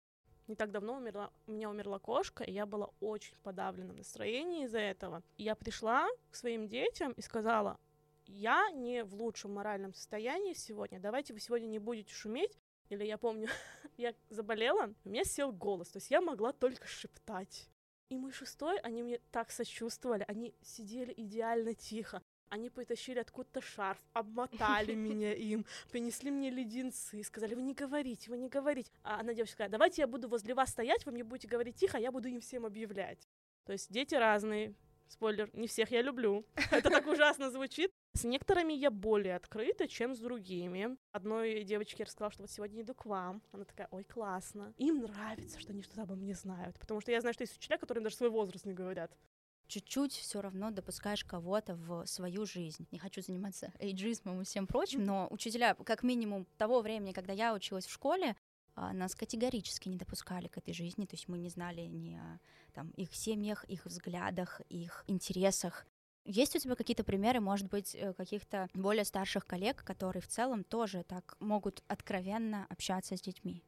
Не 0.49 0.57
так 0.57 0.71
давно 0.71 0.97
умерла, 0.97 1.31
у 1.47 1.53
меня 1.53 1.69
умерла 1.69 1.99
кошка, 1.99 2.43
и 2.43 2.53
я 2.53 2.65
была 2.65 2.89
очень 3.01 3.35
в 3.43 3.97
настроении 3.99 4.65
из-за 4.65 4.79
этого. 4.79 5.23
Я 5.37 5.55
пришла 5.55 6.09
к 6.31 6.37
своим 6.37 6.69
детям 6.69 7.13
и 7.13 7.21
сказала, 7.21 7.79
я 8.27 8.71
не 8.71 9.05
в 9.05 9.15
лучшем 9.15 9.53
моральном 9.53 9.93
состоянии 9.93 10.55
сегодня, 10.55 11.01
давайте 11.01 11.35
вы 11.35 11.41
сегодня 11.41 11.67
не 11.67 11.79
будете 11.79 12.15
шуметь. 12.15 12.59
Или 12.89 13.05
я 13.05 13.19
помню, 13.19 13.49
я 13.99 14.15
заболела, 14.31 14.95
у 15.05 15.09
меня 15.11 15.25
сел 15.25 15.53
голос, 15.53 15.91
то 15.91 15.99
есть 15.99 16.11
я 16.11 16.23
могла 16.23 16.55
только 16.55 16.87
шептать. 16.87 17.69
И 18.09 18.17
мой 18.17 18.33
шестой, 18.33 18.79
они 18.81 19.03
мне 19.03 19.21
так 19.31 19.51
сочувствовали, 19.51 20.25
они 20.29 20.55
сидели 20.63 21.13
идеально 21.15 21.75
тихо. 21.75 22.23
Они 22.51 22.71
притащили 22.71 23.19
откуда-то 23.19 23.61
шарф, 23.61 24.01
обмотали 24.13 24.95
меня 24.95 25.35
им, 25.35 25.67
принесли 25.91 26.31
мне 26.31 26.51
леденцы, 26.51 27.23
сказали, 27.23 27.55
вы 27.55 27.63
не 27.63 27.75
говорите, 27.75 28.31
вы 28.31 28.39
не 28.39 28.49
говорите. 28.49 28.91
А 29.03 29.21
она 29.21 29.35
девочка 29.35 29.55
сказала, 29.55 29.73
давайте 29.73 30.03
я 30.03 30.07
буду 30.07 30.29
возле 30.29 30.55
вас 30.55 30.71
стоять, 30.71 31.05
вы 31.07 31.13
мне 31.13 31.25
будете 31.25 31.49
говорить 31.49 31.77
тихо, 31.77 31.99
а 31.99 32.01
я 32.01 32.13
буду 32.13 32.29
им 32.29 32.41
всем 32.41 32.67
объявлять. 32.67 33.29
То 33.65 33.73
есть 33.73 33.93
дети 33.93 34.15
разные, 34.15 34.75
Спойлер, 35.09 35.51
не 35.55 35.67
всех 35.67 35.91
я 35.91 36.03
люблю. 36.03 36.45
Это 36.71 36.91
так 36.91 37.07
ужасно 37.07 37.51
звучит. 37.51 37.91
С 38.13 38.25
некоторыми 38.25 38.75
я 38.75 38.91
более 38.91 39.37
открыта, 39.37 39.89
чем 39.89 40.15
с 40.15 40.19
другими. 40.19 40.97
Одной 41.13 41.65
девочке 41.65 41.97
я 42.01 42.05
рассказала, 42.05 42.31
что 42.31 42.43
вот 42.43 42.51
сегодня 42.51 42.83
иду 42.83 42.95
к 42.95 43.07
вам. 43.07 43.43
Она 43.53 43.65
такая, 43.65 43.89
ой, 43.91 44.05
классно. 44.05 44.75
Им 44.77 45.03
нравится, 45.03 45.59
что 45.59 45.73
они 45.73 45.83
что-то 45.83 46.03
обо 46.03 46.15
мне 46.15 46.35
знают. 46.35 46.79
Потому 46.79 47.01
что 47.01 47.11
я 47.11 47.21
знаю, 47.21 47.33
что 47.33 47.43
есть 47.43 47.57
учителя, 47.57 47.79
которые 47.79 48.05
даже 48.05 48.17
свой 48.17 48.31
возраст 48.31 48.67
не 48.67 48.75
говорят 48.75 49.11
чуть-чуть 49.69 50.13
все 50.13 50.41
равно 50.41 50.71
допускаешь 50.71 51.25
кого-то 51.25 51.77
в 51.77 52.07
свою 52.07 52.47
жизнь. 52.47 52.87
Не 52.91 52.99
хочу 52.99 53.23
заниматься 53.23 53.73
эйджизмом 53.79 54.41
и 54.41 54.45
всем 54.45 54.67
прочим, 54.67 55.05
но 55.05 55.29
учителя, 55.31 55.75
как 55.75 56.03
минимум 56.03 56.47
того 56.57 56.81
времени, 56.81 57.13
когда 57.13 57.33
я 57.33 57.55
училась 57.55 57.87
в 57.87 57.93
школе, 57.93 58.37
а, 58.75 58.93
нас 58.93 59.15
категорически 59.15 59.89
не 59.89 59.97
допускали 59.97 60.49
к 60.49 60.57
этой 60.57 60.73
жизни, 60.73 61.05
то 61.05 61.15
есть 61.15 61.29
мы 61.29 61.39
не 61.39 61.49
знали 61.49 61.83
ни 61.83 62.15
о 62.15 62.41
там, 62.73 62.91
их 62.91 63.15
семьях, 63.15 63.65
их 63.65 63.85
взглядах, 63.87 64.61
их 64.69 65.05
интересах. 65.07 65.87
Есть 66.25 66.55
у 66.57 66.59
тебя 66.59 66.75
какие-то 66.75 67.05
примеры, 67.05 67.41
может 67.41 67.69
быть, 67.69 67.95
э, 67.95 68.13
каких-то 68.13 68.69
более 68.75 69.05
старших 69.05 69.47
коллег, 69.47 69.83
которые 69.83 70.23
в 70.23 70.29
целом 70.29 70.63
тоже 70.63 71.03
так 71.03 71.37
могут 71.41 71.83
откровенно 71.89 72.67
общаться 72.69 73.17
с 73.17 73.21
детьми? 73.21 73.65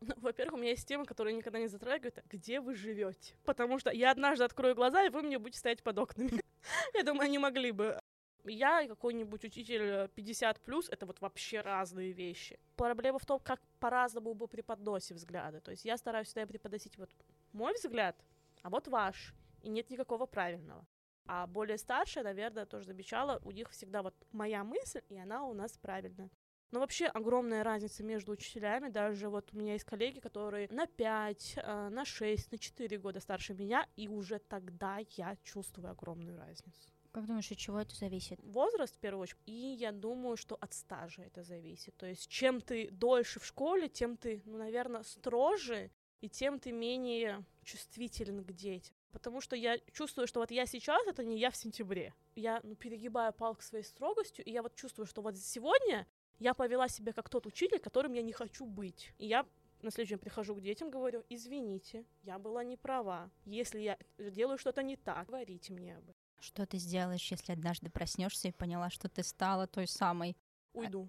Ну, 0.06 0.14
во-первых, 0.16 0.54
у 0.54 0.58
меня 0.58 0.70
есть 0.70 0.88
тема, 0.88 1.04
которая 1.04 1.34
никогда 1.34 1.58
не 1.58 1.68
затрагивает, 1.68 2.22
где 2.26 2.60
вы 2.60 2.74
живете. 2.74 3.34
Потому 3.44 3.78
что 3.78 3.90
я 3.90 4.10
однажды 4.10 4.44
открою 4.44 4.74
глаза, 4.74 5.04
и 5.04 5.10
вы 5.10 5.22
мне 5.22 5.38
будете 5.38 5.58
стоять 5.58 5.82
под 5.82 5.98
окнами. 5.98 6.40
Я 6.94 7.02
думаю, 7.02 7.26
они 7.26 7.38
могли 7.38 7.72
бы. 7.72 7.98
Я 8.44 8.80
и 8.80 8.88
какой-нибудь 8.88 9.44
учитель 9.44 10.08
50 10.08 10.56
э, 10.56 10.60
плюс 10.64 10.88
это 10.88 11.04
вот 11.04 11.20
вообще 11.20 11.60
разные 11.60 12.12
вещи. 12.12 12.58
Проблема 12.76 13.18
в 13.18 13.26
том, 13.26 13.38
как 13.38 13.60
по-разному 13.78 14.32
мы 14.32 14.48
преподносим 14.48 15.16
взгляды. 15.16 15.60
То 15.60 15.70
есть 15.72 15.84
я 15.84 15.98
стараюсь 15.98 16.28
всегда 16.28 16.46
преподносить 16.46 16.96
вот 16.96 17.10
мой 17.52 17.74
взгляд, 17.74 18.16
а 18.62 18.70
вот 18.70 18.88
ваш. 18.88 19.34
И 19.62 19.68
нет 19.68 19.90
никакого 19.90 20.24
правильного. 20.24 20.86
А 21.26 21.46
более 21.46 21.76
старшая, 21.76 22.24
наверное, 22.24 22.64
тоже 22.64 22.86
замечала, 22.86 23.40
у 23.44 23.50
них 23.50 23.70
всегда 23.70 24.02
вот 24.02 24.14
моя 24.32 24.64
мысль, 24.64 25.02
и 25.10 25.18
она 25.18 25.44
у 25.44 25.52
нас 25.52 25.76
правильная. 25.76 26.30
Но 26.70 26.80
вообще 26.80 27.06
огромная 27.06 27.64
разница 27.64 28.04
между 28.04 28.32
учителями. 28.32 28.88
Даже 28.88 29.28
вот 29.28 29.52
у 29.52 29.58
меня 29.58 29.72
есть 29.72 29.84
коллеги, 29.84 30.20
которые 30.20 30.68
на 30.70 30.86
5, 30.86 31.54
э, 31.56 31.88
на 31.88 32.04
6, 32.04 32.52
на 32.52 32.58
4 32.58 32.98
года 32.98 33.20
старше 33.20 33.54
меня, 33.54 33.86
и 33.96 34.08
уже 34.08 34.38
тогда 34.38 34.98
я 35.16 35.36
чувствую 35.42 35.90
огромную 35.90 36.38
разницу. 36.38 36.90
Как 37.12 37.26
думаешь, 37.26 37.50
от 37.50 37.58
чего 37.58 37.80
это 37.80 37.96
зависит? 37.96 38.38
Возраст, 38.44 38.94
в 38.94 38.98
первую 38.98 39.22
очередь, 39.22 39.40
и 39.46 39.52
я 39.52 39.90
думаю, 39.90 40.36
что 40.36 40.56
от 40.60 40.72
стажа 40.72 41.22
это 41.22 41.42
зависит. 41.42 41.96
То 41.96 42.06
есть, 42.06 42.28
чем 42.28 42.60
ты 42.60 42.88
дольше 42.92 43.40
в 43.40 43.46
школе, 43.46 43.88
тем 43.88 44.16
ты, 44.16 44.40
ну, 44.44 44.58
наверное, 44.58 45.02
строже, 45.02 45.90
и 46.20 46.28
тем 46.28 46.60
ты 46.60 46.70
менее 46.70 47.44
чувствителен 47.64 48.44
к 48.44 48.52
детям. 48.52 48.94
Потому 49.10 49.40
что 49.40 49.56
я 49.56 49.78
чувствую, 49.92 50.28
что 50.28 50.38
вот 50.38 50.52
я 50.52 50.66
сейчас, 50.66 51.04
это 51.08 51.24
не 51.24 51.36
я 51.38 51.50
в 51.50 51.56
сентябре. 51.56 52.14
Я 52.36 52.60
ну, 52.62 52.76
перегибаю 52.76 53.32
палку 53.32 53.62
своей 53.62 53.84
строгостью, 53.84 54.44
и 54.44 54.52
я 54.52 54.62
вот 54.62 54.76
чувствую, 54.76 55.06
что 55.06 55.20
вот 55.20 55.36
сегодня 55.36 56.06
я 56.40 56.54
повела 56.54 56.88
себя 56.88 57.12
как 57.12 57.28
тот 57.28 57.46
учитель, 57.46 57.78
которым 57.78 58.14
я 58.14 58.22
не 58.22 58.32
хочу 58.32 58.66
быть. 58.66 59.12
И 59.18 59.26
я 59.26 59.46
на 59.82 59.90
следующий 59.90 60.14
день 60.14 60.20
прихожу 60.20 60.54
к 60.54 60.60
детям, 60.60 60.90
говорю, 60.90 61.24
извините, 61.28 62.04
я 62.22 62.38
была 62.38 62.64
не 62.64 62.76
права. 62.76 63.30
Если 63.44 63.80
я 63.80 63.98
делаю 64.18 64.58
что-то 64.58 64.82
не 64.82 64.96
так, 64.96 65.26
говорите 65.26 65.72
мне 65.72 65.96
об 65.96 66.02
этом. 66.04 66.14
Что 66.40 66.66
ты 66.66 66.78
сделаешь, 66.78 67.30
если 67.30 67.52
однажды 67.52 67.90
проснешься 67.90 68.48
и 68.48 68.52
поняла, 68.52 68.90
что 68.90 69.08
ты 69.08 69.22
стала 69.22 69.66
той 69.66 69.86
самой? 69.86 70.36
Уйду. 70.72 71.08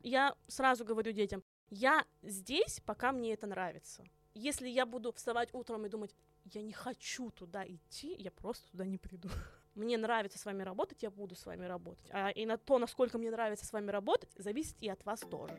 Я 0.00 0.34
сразу 0.48 0.84
говорю 0.84 1.12
детям, 1.12 1.42
я 1.70 2.04
здесь, 2.22 2.80
пока 2.84 3.12
мне 3.12 3.32
это 3.32 3.46
нравится. 3.46 4.04
Если 4.34 4.68
я 4.68 4.86
буду 4.86 5.12
вставать 5.12 5.52
утром 5.52 5.86
и 5.86 5.88
думать, 5.88 6.14
я 6.44 6.62
не 6.62 6.72
хочу 6.72 7.30
туда 7.30 7.64
идти, 7.66 8.14
я 8.18 8.30
просто 8.30 8.70
туда 8.70 8.84
не 8.84 8.98
приду. 8.98 9.28
Мне 9.74 9.96
нравится 9.96 10.38
с 10.38 10.44
вами 10.44 10.62
работать, 10.62 11.02
я 11.02 11.10
буду 11.10 11.34
с 11.34 11.46
вами 11.46 11.64
работать. 11.66 12.06
А 12.10 12.30
и 12.30 12.46
на 12.46 12.58
то, 12.58 12.78
насколько 12.78 13.18
мне 13.18 13.30
нравится 13.30 13.64
с 13.64 13.72
вами 13.72 13.90
работать, 13.90 14.30
зависит 14.36 14.76
и 14.80 14.88
от 14.88 15.04
вас 15.04 15.20
тоже. 15.20 15.58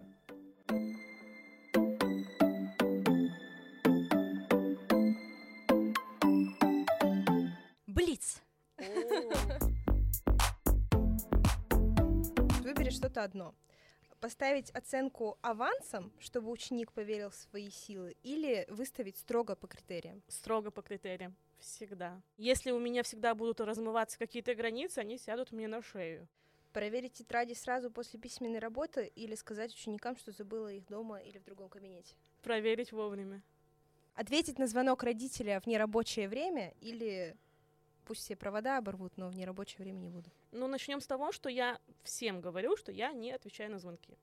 что-то 13.03 13.23
одно. 13.23 13.53
Поставить 14.23 14.71
оценку 14.71 15.37
авансом, 15.41 16.09
чтобы 16.17 16.49
ученик 16.49 16.93
поверил 16.93 17.29
в 17.29 17.35
свои 17.35 17.69
силы, 17.69 18.15
или 18.23 18.65
выставить 18.69 19.17
строго 19.17 19.53
по 19.53 19.67
критериям? 19.67 20.23
Строго 20.29 20.71
по 20.71 20.81
критериям. 20.81 21.35
Всегда. 21.59 22.21
Если 22.37 22.71
у 22.71 22.79
меня 22.79 23.03
всегда 23.03 23.35
будут 23.35 23.59
размываться 23.59 24.17
какие-то 24.17 24.55
границы, 24.55 24.99
они 24.99 25.17
сядут 25.17 25.51
мне 25.51 25.67
на 25.67 25.81
шею. 25.81 26.29
Проверить 26.71 27.15
тетради 27.15 27.51
сразу 27.51 27.91
после 27.91 28.17
письменной 28.17 28.59
работы 28.59 29.11
или 29.13 29.35
сказать 29.35 29.73
ученикам, 29.73 30.15
что 30.15 30.31
забыла 30.31 30.71
их 30.71 30.87
дома 30.87 31.19
или 31.19 31.37
в 31.37 31.43
другом 31.43 31.67
кабинете? 31.67 32.15
Проверить 32.43 32.93
вовремя. 32.93 33.43
Ответить 34.15 34.57
на 34.57 34.67
звонок 34.67 35.03
родителя 35.03 35.59
в 35.59 35.67
нерабочее 35.67 36.29
время 36.29 36.73
или 36.79 37.35
пусть 38.05 38.21
все 38.21 38.37
провода 38.37 38.77
оборвут, 38.77 39.17
но 39.17 39.27
в 39.27 39.35
нерабочее 39.35 39.79
время 39.79 39.99
не 39.99 40.07
буду. 40.07 40.29
Ну, 40.53 40.67
начнем 40.67 41.01
с 41.01 41.07
того, 41.07 41.31
что 41.31 41.49
я 41.49 41.79
всем 42.03 42.39
говорю, 42.39 42.77
что 42.77 42.91
я 42.91 43.11
не 43.11 43.31
отвечаю 43.31 43.71
на 43.71 43.79
звонки. 43.79 44.17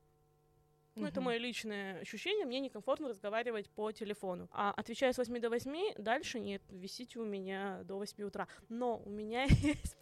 Ну, 0.96 1.06
это 1.06 1.20
мое 1.20 1.38
личное 1.38 2.00
ощущение, 2.00 2.44
мне 2.44 2.60
некомфортно 2.60 3.08
разговаривать 3.08 3.70
по 3.70 3.90
телефону. 3.92 4.48
А 4.52 4.72
отвечаю 4.72 5.14
с 5.14 5.18
8 5.18 5.40
до 5.40 5.48
8, 5.48 5.94
дальше 5.98 6.40
нет, 6.40 6.62
висите 6.68 7.18
у 7.18 7.24
меня 7.24 7.82
до 7.84 7.96
8 7.96 8.22
утра. 8.24 8.48
Но 8.68 8.98
у 8.98 9.08
меня 9.08 9.44
есть 9.62 9.96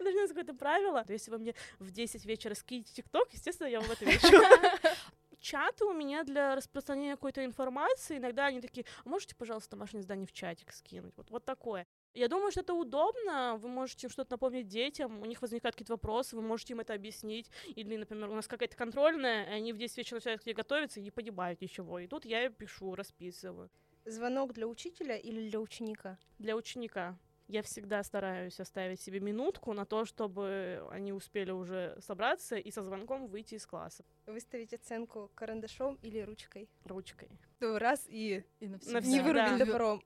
не 0.00 0.28
какое-то 0.28 0.54
правило. 0.54 1.04
Если 1.08 1.30
вы 1.30 1.38
мне 1.38 1.54
в 1.78 1.90
10 1.90 2.24
вечера 2.24 2.54
скинете 2.54 2.92
ТикТок, 2.94 3.32
естественно, 3.32 3.68
я 3.68 3.80
вам 3.80 3.90
отвечу. 3.90 4.26
Чаты 5.38 5.84
у 5.84 5.92
меня 5.92 6.24
для 6.24 6.56
распространения 6.56 7.14
какой-то 7.14 7.44
информации, 7.44 8.16
иногда 8.16 8.46
они 8.46 8.60
такие, 8.60 8.84
а 9.04 9.08
можете, 9.08 9.36
пожалуйста, 9.36 9.70
домашнее 9.76 10.02
задание 10.02 10.26
в 10.26 10.32
чатик 10.32 10.72
скинуть? 10.72 11.16
Вот, 11.16 11.30
вот 11.30 11.44
такое. 11.44 11.86
Я 12.16 12.28
думаю, 12.28 12.50
что 12.50 12.60
это 12.60 12.72
удобно, 12.72 13.58
вы 13.58 13.68
можете 13.68 14.08
что-то 14.08 14.32
напомнить 14.32 14.68
детям, 14.68 15.20
у 15.20 15.26
них 15.26 15.42
возникают 15.42 15.74
какие-то 15.74 15.92
вопросы, 15.92 16.34
вы 16.34 16.40
можете 16.40 16.72
им 16.72 16.80
это 16.80 16.94
объяснить, 16.94 17.50
или, 17.66 17.94
например, 17.98 18.30
у 18.30 18.34
нас 18.34 18.48
какая-то 18.48 18.74
контрольная, 18.74 19.44
и 19.44 19.50
они 19.50 19.74
в 19.74 19.76
10 19.76 19.98
вечера 19.98 20.16
начинают 20.16 20.42
где 20.42 20.54
готовиться 20.54 20.98
и 20.98 21.02
не 21.02 21.10
понимают 21.10 21.60
ничего, 21.60 21.98
и 21.98 22.06
тут 22.06 22.24
я 22.24 22.48
пишу, 22.48 22.94
расписываю. 22.94 23.70
Звонок 24.06 24.54
для 24.54 24.66
учителя 24.66 25.18
или 25.18 25.50
для 25.50 25.60
ученика? 25.60 26.18
Для 26.38 26.56
ученика. 26.56 27.18
Я 27.48 27.62
всегда 27.62 28.02
стараюсь 28.02 28.58
оставить 28.60 29.00
себе 29.00 29.20
минутку 29.20 29.74
на 29.74 29.84
то, 29.84 30.06
чтобы 30.06 30.88
они 30.90 31.12
успели 31.12 31.50
уже 31.50 31.98
собраться 32.00 32.56
и 32.56 32.70
со 32.70 32.82
звонком 32.82 33.26
выйти 33.26 33.56
из 33.56 33.66
класса. 33.66 34.06
Выставить 34.24 34.72
оценку 34.72 35.30
карандашом 35.34 35.98
или 36.02 36.20
ручкой? 36.20 36.70
Ручкой. 36.84 37.28
То 37.60 37.78
раз 37.78 38.06
и, 38.08 38.42
и 38.58 38.68
навсегда. 38.68 39.00
не 39.00 39.20
вырубить 39.20 39.58
да. 39.58 39.66
топором. 39.66 40.02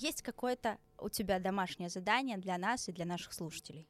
Есть 0.00 0.22
какое-то 0.22 0.78
у 0.96 1.08
тебя 1.08 1.40
домашнее 1.40 1.88
задание 1.88 2.38
для 2.38 2.56
нас 2.56 2.88
и 2.88 2.92
для 2.92 3.04
наших 3.04 3.32
слушателей? 3.32 3.88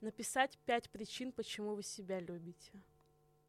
Написать 0.00 0.58
пять 0.64 0.88
причин, 0.88 1.30
почему 1.30 1.74
вы 1.74 1.82
себя 1.82 2.20
любите. 2.20 2.72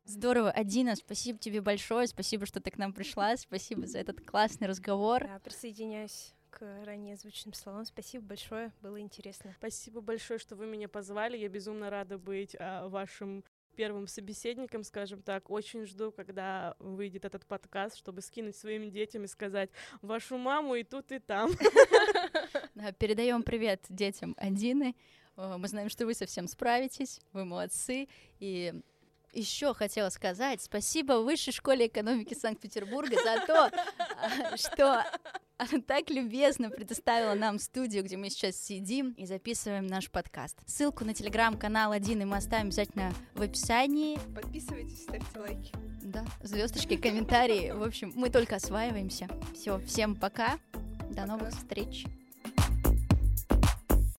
Здорово, 0.03 0.51
Адина, 0.51 0.97
спасибо 0.97 1.39
тебе 1.39 1.61
большое, 1.61 2.07
спасибо, 2.07 2.45
что 2.45 2.59
ты 2.59 2.71
к 2.71 2.77
нам 2.77 2.91
пришла, 2.91 3.37
спасибо 3.37 3.87
за 3.87 3.99
этот 3.99 4.19
классный 4.19 4.67
разговор. 4.67 5.25
Да, 5.25 5.39
присоединяюсь 5.39 6.33
к 6.49 6.83
ранее 6.83 7.13
озвученным 7.13 7.53
словам. 7.53 7.85
Спасибо 7.85 8.25
большое, 8.25 8.73
было 8.81 8.99
интересно. 8.99 9.55
Спасибо 9.57 10.01
большое, 10.01 10.39
что 10.39 10.57
вы 10.57 10.67
меня 10.67 10.89
позвали. 10.89 11.37
Я 11.37 11.47
безумно 11.47 11.89
рада 11.89 12.17
быть 12.17 12.53
а, 12.59 12.89
вашим 12.89 13.45
первым 13.75 14.07
собеседником, 14.07 14.83
скажем 14.83 15.21
так. 15.21 15.49
Очень 15.49 15.85
жду, 15.85 16.11
когда 16.11 16.75
выйдет 16.79 17.25
этот 17.25 17.45
подкаст, 17.45 17.97
чтобы 17.97 18.21
скинуть 18.21 18.55
своим 18.55 18.89
детям 18.89 19.23
и 19.23 19.27
сказать 19.27 19.69
вашу 20.01 20.38
маму 20.38 20.75
и 20.75 20.83
тут, 20.83 21.11
и 21.11 21.19
там. 21.19 21.51
Передаем 22.99 23.43
привет 23.43 23.85
детям 23.89 24.35
Адины. 24.38 24.95
Мы 25.35 25.67
знаем, 25.67 25.89
что 25.89 26.05
вы 26.05 26.13
совсем 26.13 26.47
справитесь, 26.47 27.19
вы 27.33 27.45
молодцы. 27.45 28.07
И 28.39 28.73
еще 29.33 29.73
хотела 29.73 30.09
сказать 30.09 30.61
спасибо 30.61 31.13
Высшей 31.13 31.51
школе 31.51 31.88
экономики 31.88 32.33
Санкт-Петербурга 32.33 33.17
за 33.21 33.45
то, 33.45 33.71
что 34.57 35.05
она 35.57 35.81
так 35.87 36.09
любезно 36.09 36.69
предоставила 36.69 37.33
нам 37.33 37.59
студию, 37.59 38.03
где 38.03 38.17
мы 38.17 38.29
сейчас 38.29 38.55
сидим 38.55 39.11
и 39.11 39.25
записываем 39.25 39.87
наш 39.87 40.09
подкаст. 40.09 40.57
Ссылку 40.65 41.05
на 41.05 41.13
телеграм-канал 41.13 41.91
один 41.91 42.27
мы 42.27 42.37
оставим 42.37 42.67
обязательно 42.67 43.13
в 43.33 43.41
описании. 43.41 44.19
Подписывайтесь, 44.33 45.03
ставьте 45.03 45.39
лайки. 45.39 45.71
Да, 46.01 46.25
звездочки, 46.43 46.97
комментарии. 46.97 47.71
В 47.71 47.83
общем, 47.83 48.11
мы 48.15 48.29
только 48.29 48.55
осваиваемся. 48.55 49.27
Все, 49.53 49.79
всем 49.79 50.15
пока. 50.15 50.59
До 51.09 51.21
пока. 51.21 51.25
новых 51.25 51.49
встреч. 51.49 52.05